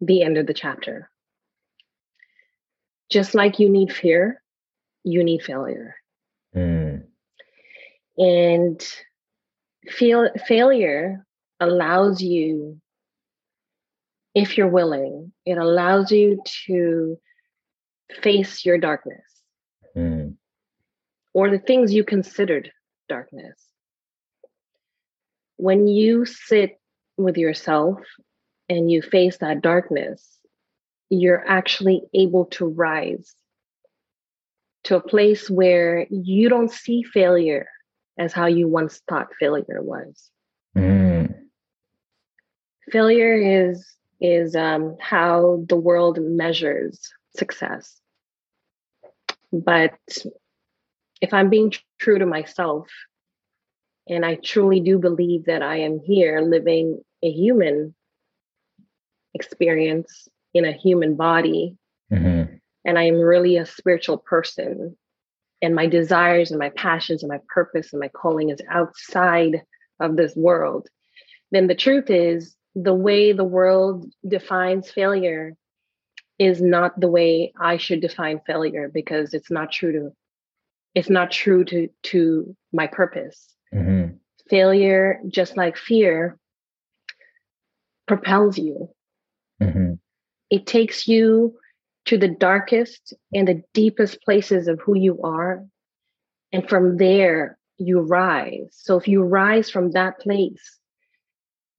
[0.00, 1.10] the end of the chapter.
[3.10, 4.42] Just like you need fear,
[5.02, 5.96] you need failure.
[6.54, 7.04] Mm.
[8.16, 8.86] And
[9.88, 11.24] feel, failure
[11.60, 12.80] allows you,
[14.34, 17.18] if you're willing, it allows you to
[18.22, 19.24] face your darkness
[19.96, 20.34] mm.
[21.32, 22.70] or the things you considered
[23.08, 23.58] darkness.
[25.56, 26.78] When you sit
[27.16, 28.00] with yourself
[28.68, 30.38] and you face that darkness,
[31.10, 33.34] you're actually able to rise
[34.84, 37.68] to a place where you don't see failure
[38.18, 40.30] as how you once thought failure was.
[40.76, 41.34] Mm.
[42.90, 43.86] Failure is
[44.20, 48.00] is um, how the world measures success.
[49.52, 49.98] But
[51.20, 52.88] if I'm being true to myself,
[54.08, 57.94] and I truly do believe that I am here living a human
[59.34, 61.76] experience in a human body,
[62.12, 62.54] mm-hmm.
[62.84, 64.96] and I am really a spiritual person,
[65.64, 69.62] and my desires and my passions and my purpose and my calling is outside
[70.00, 70.88] of this world,
[71.50, 75.56] then the truth is the way the world defines failure
[76.38, 80.12] is not the way I should define failure because it's not true to
[80.94, 83.48] it's not true to to my purpose.
[83.72, 84.16] Mm-hmm.
[84.48, 86.38] Failure, just like fear,
[88.06, 88.90] propels you.
[89.62, 89.94] Mm-hmm.
[90.50, 91.56] It takes you
[92.06, 95.64] to the darkest and the deepest places of who you are.
[96.52, 98.68] And from there, you rise.
[98.70, 100.78] So if you rise from that place,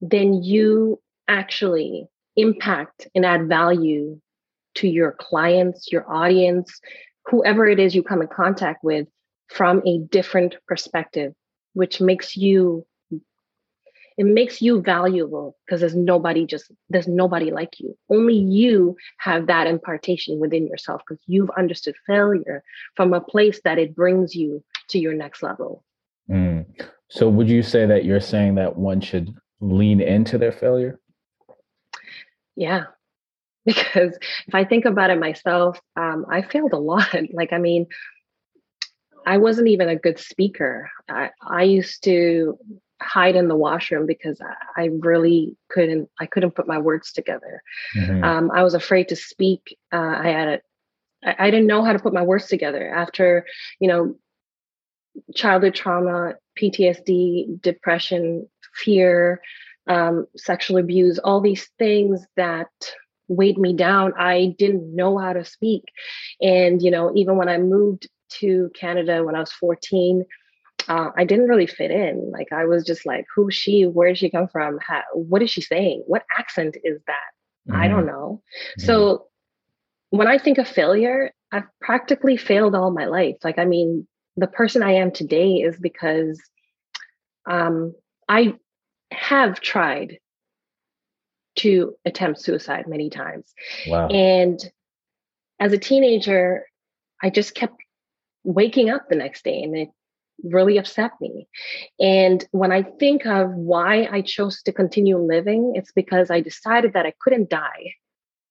[0.02, 4.20] then you actually impact and add value
[4.76, 6.80] to your clients, your audience,
[7.26, 9.08] whoever it is you come in contact with
[9.48, 11.34] from a different perspective,
[11.74, 12.86] which makes you
[14.18, 17.98] it makes you valuable because there's nobody just there's nobody like you.
[18.10, 22.64] Only you have that impartation within yourself because you've understood failure
[22.96, 25.84] from a place that it brings you to your next level.
[26.28, 26.66] Mm.
[27.08, 31.00] so would you say that you're saying that one should lean into their failure?
[32.56, 32.86] Yeah.
[33.66, 34.16] Because
[34.48, 37.16] if i think about it myself um, i failed a lot.
[37.34, 37.88] Like i mean
[39.28, 40.92] I wasn't even a good speaker.
[41.10, 42.60] I, I used to
[43.02, 44.40] hide in the washroom because
[44.78, 47.62] I really couldn't I couldn't put my words together.
[47.96, 48.24] Mm-hmm.
[48.24, 49.78] Um, I was afraid to speak.
[49.92, 50.62] Uh, I had a
[51.26, 53.46] I, I didn't know how to put my words together after
[53.80, 54.16] you know
[55.34, 59.42] childhood trauma, PTSD, depression, fear,
[59.88, 62.70] um, sexual abuse, all these things that
[63.28, 64.14] weighed me down.
[64.18, 65.84] I didn't know how to speak,
[66.42, 68.08] and you know even when I moved
[68.40, 70.26] to Canada when I was 14
[70.88, 72.32] uh, I didn't really fit in.
[72.32, 73.84] Like I was just like, who's she?
[73.84, 74.80] Where did she come from?
[74.86, 76.04] How, what is she saying?
[76.08, 77.70] What accent is that?
[77.70, 77.82] Mm-hmm.
[77.82, 78.42] I don't know.
[78.80, 78.86] Mm-hmm.
[78.86, 79.28] So
[80.10, 83.38] when I think of failure, I've practically failed all my life.
[83.44, 84.08] Like I mean,
[84.38, 86.42] the person I am today is because
[87.50, 87.94] um,
[88.28, 88.56] I
[89.12, 90.18] have tried
[91.58, 93.54] to attempt suicide many times.
[93.88, 94.08] Wow.
[94.08, 94.60] And
[95.60, 96.66] as a teenager,
[97.24, 97.76] I just kept
[98.44, 99.90] waking up the next day and it
[100.44, 101.48] really upset me.
[102.00, 106.94] And when I think of why I chose to continue living, it's because I decided
[106.94, 107.94] that I couldn't die.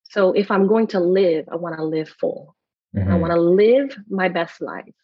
[0.05, 2.57] So if I'm going to live, I want to live full.
[2.97, 3.11] Mm-hmm.
[3.11, 4.95] I want to live my best life.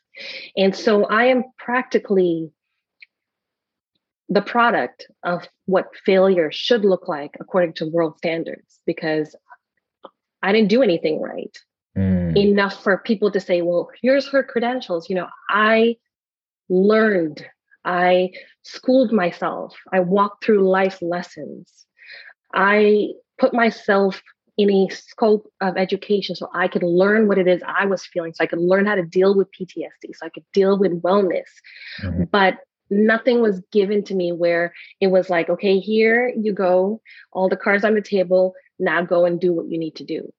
[0.57, 2.51] And so I am practically
[4.29, 9.35] the product of what failure should look like according to world standards because
[10.43, 11.57] I didn't do anything right.
[11.99, 12.37] Mm.
[12.37, 15.11] Enough for people to say, well, here's her credentials.
[15.11, 15.97] You know, I
[16.71, 17.45] learned,
[17.85, 18.31] I
[18.63, 21.87] schooled myself, I walked through life lessons.
[22.55, 23.09] I
[23.39, 24.23] put myself
[24.57, 28.33] in a scope of education so I could learn what it is I was feeling,
[28.35, 31.49] so I could learn how to deal with PTSD, so I could deal with wellness.
[32.03, 32.25] Mm-hmm.
[32.31, 32.59] But
[32.91, 37.01] nothing was given to me where it was like, okay, here you go,
[37.33, 40.33] all the cards on the table, now go and do what you need to do.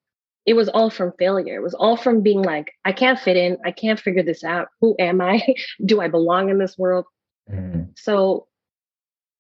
[0.46, 1.56] It was all from failure.
[1.56, 3.58] It was all from being like, I can't fit in.
[3.66, 4.70] I can't figure this out.
[4.82, 5.56] Who am I?
[5.86, 7.06] do I belong in this world?
[7.52, 7.92] Mm-hmm.
[7.96, 8.48] So,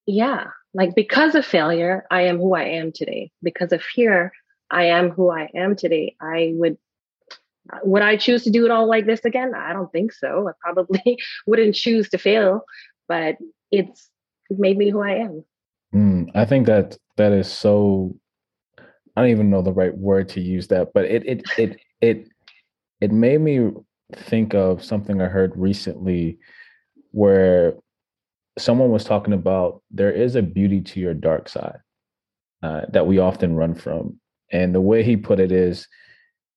[0.06, 3.32] yeah, like because of failure, I am who I am today.
[3.41, 4.32] Because of fear,
[4.70, 6.16] I am who I am today.
[6.22, 6.78] I would
[7.84, 9.54] would I choose to do it all like this again?
[9.56, 10.49] I don't think so.
[10.49, 12.66] I probably wouldn't choose to fail,
[13.08, 13.38] but
[13.72, 14.10] it's
[14.49, 15.45] made me who I am.
[15.93, 18.16] Mm, I think that that is so.
[19.22, 22.28] I don't even know the right word to use that, but it it it it
[23.02, 23.70] it made me
[24.16, 26.40] think of something I heard recently,
[27.12, 27.76] where
[28.58, 31.78] someone was talking about there is a beauty to your dark side
[32.64, 34.20] uh, that we often run from,
[34.52, 35.88] and the way he put it is,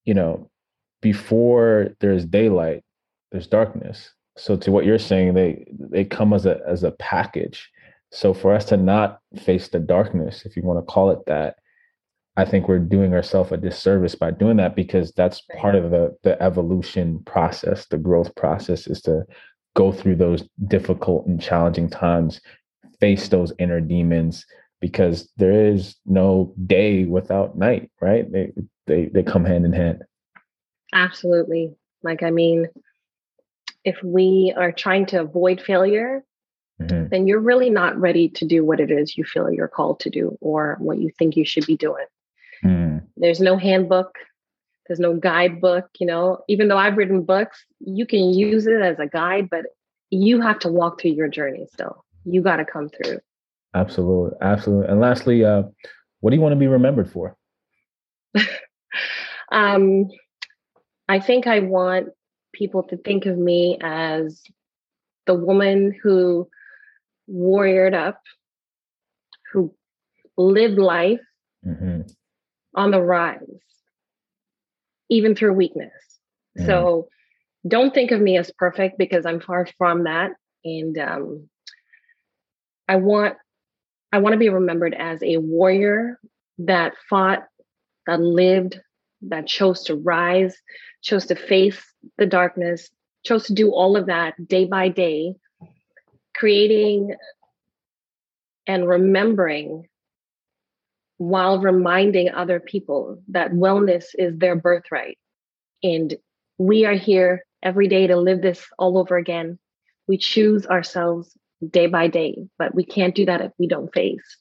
[0.07, 0.51] you know,
[1.03, 2.83] before there's daylight,
[3.31, 4.11] there's darkness.
[4.39, 7.71] So to what you're saying, they they come as a as a package.
[8.11, 11.57] So for us to not face the darkness, if you want to call it that,
[12.37, 16.17] I think we're doing ourselves a disservice by doing that because that's part of the
[16.23, 19.25] the evolution process, the growth process is to
[19.75, 22.41] go through those difficult and challenging times,
[23.01, 24.45] face those inner demons,
[24.81, 28.31] because there is no day without night, right?
[28.31, 28.53] They
[28.87, 30.03] they they come hand in hand.
[30.93, 31.75] Absolutely.
[32.03, 32.69] Like I mean,
[33.85, 36.25] if we are trying to avoid failure,
[36.83, 37.09] mm-hmm.
[37.11, 40.11] then you're really not ready to do what it is you feel you're called to
[40.11, 42.07] do or what you think you should be doing.
[43.25, 44.19] There's no handbook,
[44.87, 46.45] there's no guidebook, you know.
[46.47, 49.65] Even though I've written books, you can use it as a guide, but
[50.11, 52.05] you have to walk through your journey still.
[52.27, 53.21] You got to come through.
[53.75, 54.37] Absolutely.
[54.43, 54.89] Absolutely.
[54.89, 55.63] And lastly, uh,
[56.21, 57.35] what do you want to be remembered for?
[59.51, 60.11] um,
[61.09, 62.09] I think I want
[62.53, 64.43] people to think of me as
[65.27, 66.47] the woman who
[67.27, 68.21] warriored up,
[69.51, 69.75] who
[70.37, 71.21] lived life
[71.67, 72.03] mm-hmm.
[72.75, 73.41] On the rise,
[75.09, 75.93] even through weakness.
[76.59, 76.67] Mm-hmm.
[76.67, 77.09] So
[77.67, 80.33] don't think of me as perfect because I'm far from that.
[80.65, 81.49] And um,
[82.89, 83.37] I want
[84.13, 86.21] I want to be remembered as a warrior
[86.59, 87.45] that fought,
[88.07, 88.81] that lived,
[89.23, 90.57] that chose to rise,
[91.03, 91.83] chose to face
[92.17, 92.89] the darkness,
[93.25, 95.35] chose to do all of that day by day,
[96.37, 97.17] creating
[98.67, 99.89] and remembering
[101.19, 105.19] while reminding other people that wellness is their birthright.
[105.83, 106.15] And
[106.59, 109.59] we are here every day to live this all over again.
[110.09, 111.37] We choose ourselves
[111.71, 114.39] day by day, but we can't do that if we don't face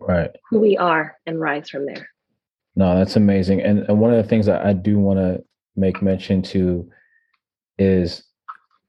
[0.00, 2.08] right who we are and rise from there.
[2.74, 3.60] No, that's amazing.
[3.60, 5.44] And, and one of the things that I do want to
[5.76, 6.88] make mention to
[7.78, 8.22] is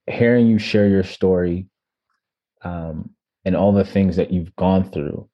[0.07, 1.67] hearing you share your story
[2.63, 3.09] um,
[3.43, 5.27] and all the things that you've gone through.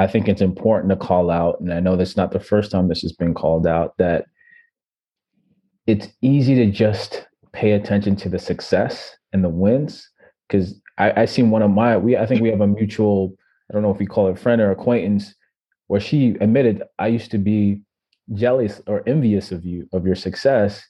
[0.00, 2.88] I think it's important to call out, and I know that's not the first time
[2.88, 4.24] this has been called out, that
[5.86, 10.08] it's easy to just pay attention to the success and the wins
[10.48, 13.34] because I, I seen one of my we I think we have a mutual
[13.68, 15.34] I don't know if we call it friend or acquaintance
[15.88, 17.82] where she admitted I used to be
[18.34, 20.82] jealous or envious of you of your success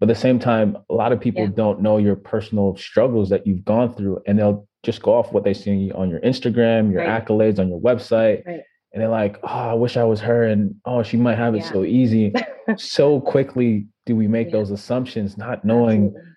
[0.00, 1.50] but at the same time a lot of people yeah.
[1.54, 5.44] don't know your personal struggles that you've gone through and they'll just go off what
[5.44, 7.24] they see on your Instagram your right.
[7.24, 8.62] accolades on your website right.
[8.92, 11.58] and they're like oh I wish I was her and oh she might have it
[11.58, 11.72] yeah.
[11.72, 12.32] so easy
[12.76, 14.54] so quickly do we make yeah.
[14.54, 16.30] those assumptions not knowing Absolutely.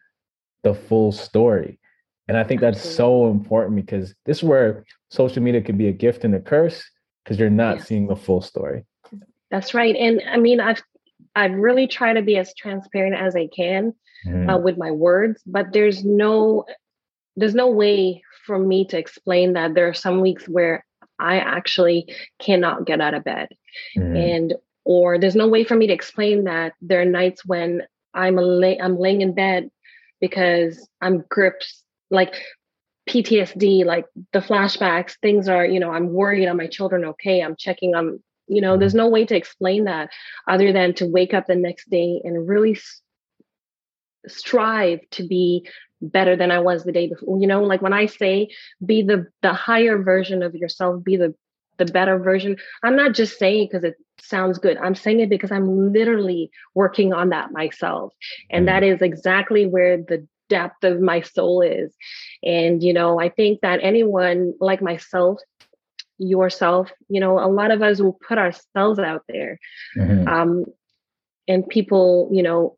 [0.63, 1.79] the full story
[2.27, 5.91] and I think that's so important because this is where social media can be a
[5.91, 6.83] gift and a curse
[7.23, 8.85] because you're not seeing the full story.
[9.51, 9.95] That's right.
[9.95, 10.81] And I mean, I've
[11.35, 13.93] I've really tried to be as transparent as I can
[14.25, 14.53] mm.
[14.53, 16.65] uh, with my words, but there's no
[17.35, 20.85] there's no way for me to explain that there are some weeks where
[21.19, 23.49] I actually cannot get out of bed.
[23.97, 24.35] Mm.
[24.35, 24.53] And
[24.85, 27.83] or there's no way for me to explain that there are nights when
[28.13, 29.69] I'm lay I'm laying in bed
[30.19, 31.73] because I'm gripped
[32.09, 32.35] like
[33.09, 37.41] PTSD, like the flashbacks, things are, you know, I'm worried, are my children okay?
[37.41, 40.09] I'm checking on, you know, there's no way to explain that
[40.47, 42.77] other than to wake up the next day and really
[44.27, 45.67] strive to be
[46.01, 47.39] better than I was the day before.
[47.39, 48.49] You know, like when I say
[48.85, 51.33] be the the higher version of yourself, be the
[51.77, 52.57] the better version.
[52.83, 54.77] I'm not just saying because it sounds good.
[54.77, 58.13] I'm saying it because I'm literally working on that myself.
[58.51, 61.93] And that is exactly where the depth of my soul is.
[62.43, 65.39] And you know, I think that anyone like myself
[66.19, 69.59] yourself you know a lot of us will put ourselves out there
[69.97, 70.27] mm-hmm.
[70.27, 70.63] um
[71.47, 72.77] and people you know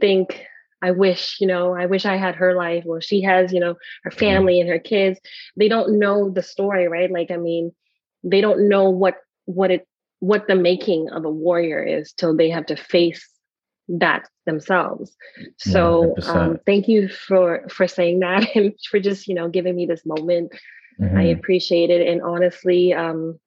[0.00, 0.46] think
[0.82, 2.84] I wish, you know, I wish I had her life.
[2.86, 3.74] Well, she has, you know,
[4.04, 4.18] her mm-hmm.
[4.18, 5.18] family and her kids.
[5.56, 7.10] They don't know the story, right?
[7.10, 7.72] Like, I mean,
[8.22, 9.86] they don't know what what it
[10.20, 13.26] what the making of a warrior is till they have to face
[13.88, 15.16] that themselves.
[15.56, 19.86] So um, thank you for for saying that and for just you know giving me
[19.86, 20.52] this moment.
[21.00, 21.16] Mm-hmm.
[21.16, 23.38] I appreciate it, and honestly, um,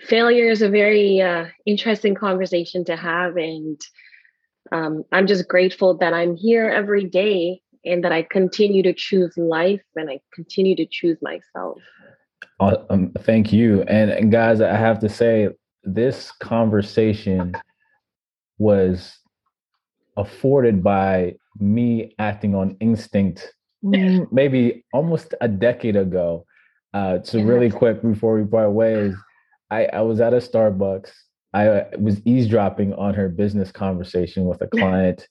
[0.00, 3.80] failure is a very uh, interesting conversation to have, and
[4.70, 9.36] um, I'm just grateful that I'm here every day and that I continue to choose
[9.36, 11.78] life and I continue to choose myself.
[12.60, 13.82] Um, thank you.
[13.82, 15.48] And, and guys, I have to say,
[15.84, 17.54] this conversation
[18.58, 19.18] was
[20.16, 23.52] afforded by me acting on instinct
[23.82, 26.46] maybe almost a decade ago.
[26.94, 29.14] Uh, so really quick before we part ways,
[29.70, 31.10] I, I was at a Starbucks
[31.52, 35.28] I uh, was eavesdropping on her business conversation with a client.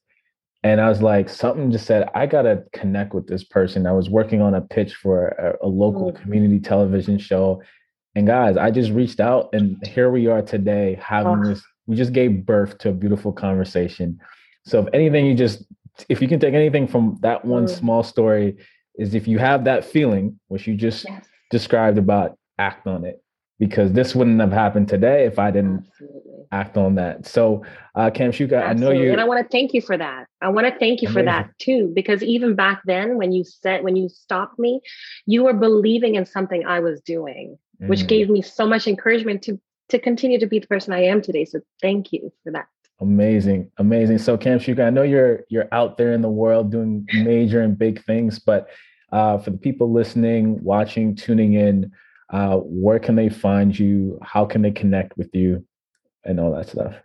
[0.64, 3.88] and I was like, something just said, I got to connect with this person.
[3.88, 6.22] I was working on a pitch for a, a local mm.
[6.22, 7.62] community television show.
[8.14, 11.48] And guys, I just reached out and here we are today having oh.
[11.48, 11.64] this.
[11.88, 14.20] We just gave birth to a beautiful conversation.
[14.66, 15.66] So, if anything, you just,
[16.08, 17.70] if you can take anything from that one mm.
[17.70, 18.58] small story,
[18.96, 21.26] is if you have that feeling, which you just yes.
[21.50, 23.24] described about, act on it
[23.62, 26.46] because this wouldn't have happened today if I didn't Absolutely.
[26.52, 27.28] act on that.
[27.28, 30.26] So, uh, Kamshuka, I know you, and I want to thank you for that.
[30.42, 31.14] I want to thank you Amazing.
[31.14, 34.82] for that too, because even back then, when you said when you stopped me,
[35.28, 37.88] you were believing in something I was doing, mm.
[37.88, 39.60] which gave me so much encouragement to
[39.90, 41.46] to continue to be the person I am today.
[41.46, 42.66] So, thank you for that.
[43.00, 44.18] Amazing, amazing.
[44.18, 48.04] So, Kamshuka, I know you're you're out there in the world doing major and big
[48.06, 48.70] things, but
[49.12, 51.92] uh, for the people listening, watching, tuning in
[52.32, 54.18] uh, where can they find you?
[54.22, 55.66] How can they connect with you
[56.26, 56.96] and all that stuff?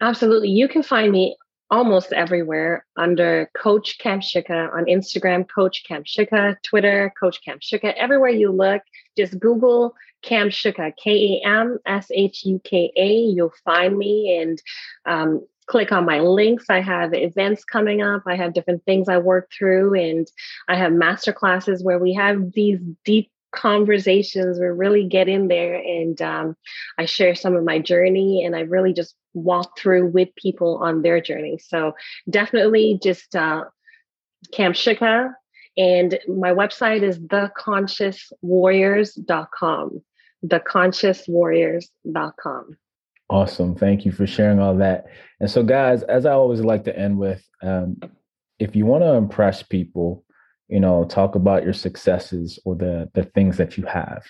[0.00, 0.50] Absolutely.
[0.50, 1.36] You can find me
[1.70, 7.94] almost everywhere under Coach Kamshuka on Instagram, Coach Kamshuka, Twitter, Coach Kamshuka.
[7.94, 8.82] Everywhere you look,
[9.16, 13.08] just Google Kamshuka, K A M S H U K A.
[13.08, 14.60] You'll find me and
[15.06, 16.66] um, click on my links.
[16.68, 18.22] I have events coming up.
[18.26, 20.26] I have different things I work through, and
[20.68, 25.76] I have master classes where we have these deep conversations where really get in there
[25.76, 26.56] and um,
[26.98, 31.02] I share some of my journey and I really just walk through with people on
[31.02, 31.58] their journey.
[31.58, 31.94] So
[32.28, 33.64] definitely just uh,
[34.52, 35.32] Kamshuka.
[35.76, 40.02] And my website is theconsciouswarriors.com.
[40.46, 42.76] Theconsciouswarriors.com.
[43.30, 43.74] Awesome.
[43.74, 45.06] Thank you for sharing all that.
[45.40, 47.98] And so, guys, as I always like to end with, um,
[48.58, 50.24] if you want to impress people,
[50.68, 54.24] you know talk about your successes or the the things that you have.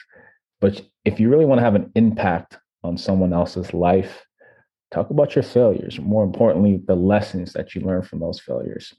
[0.60, 4.24] But if you really want to have an impact on someone else's life
[4.92, 8.94] talk about your failures more importantly the lessons that you learn from those failures.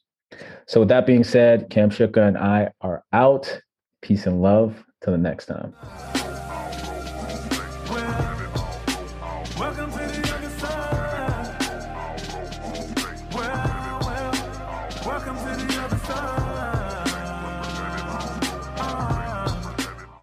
[0.67, 3.61] So with that being said cam Kamshuka and i are out.
[4.01, 4.83] Peace and love.
[5.01, 6.24] Till the next time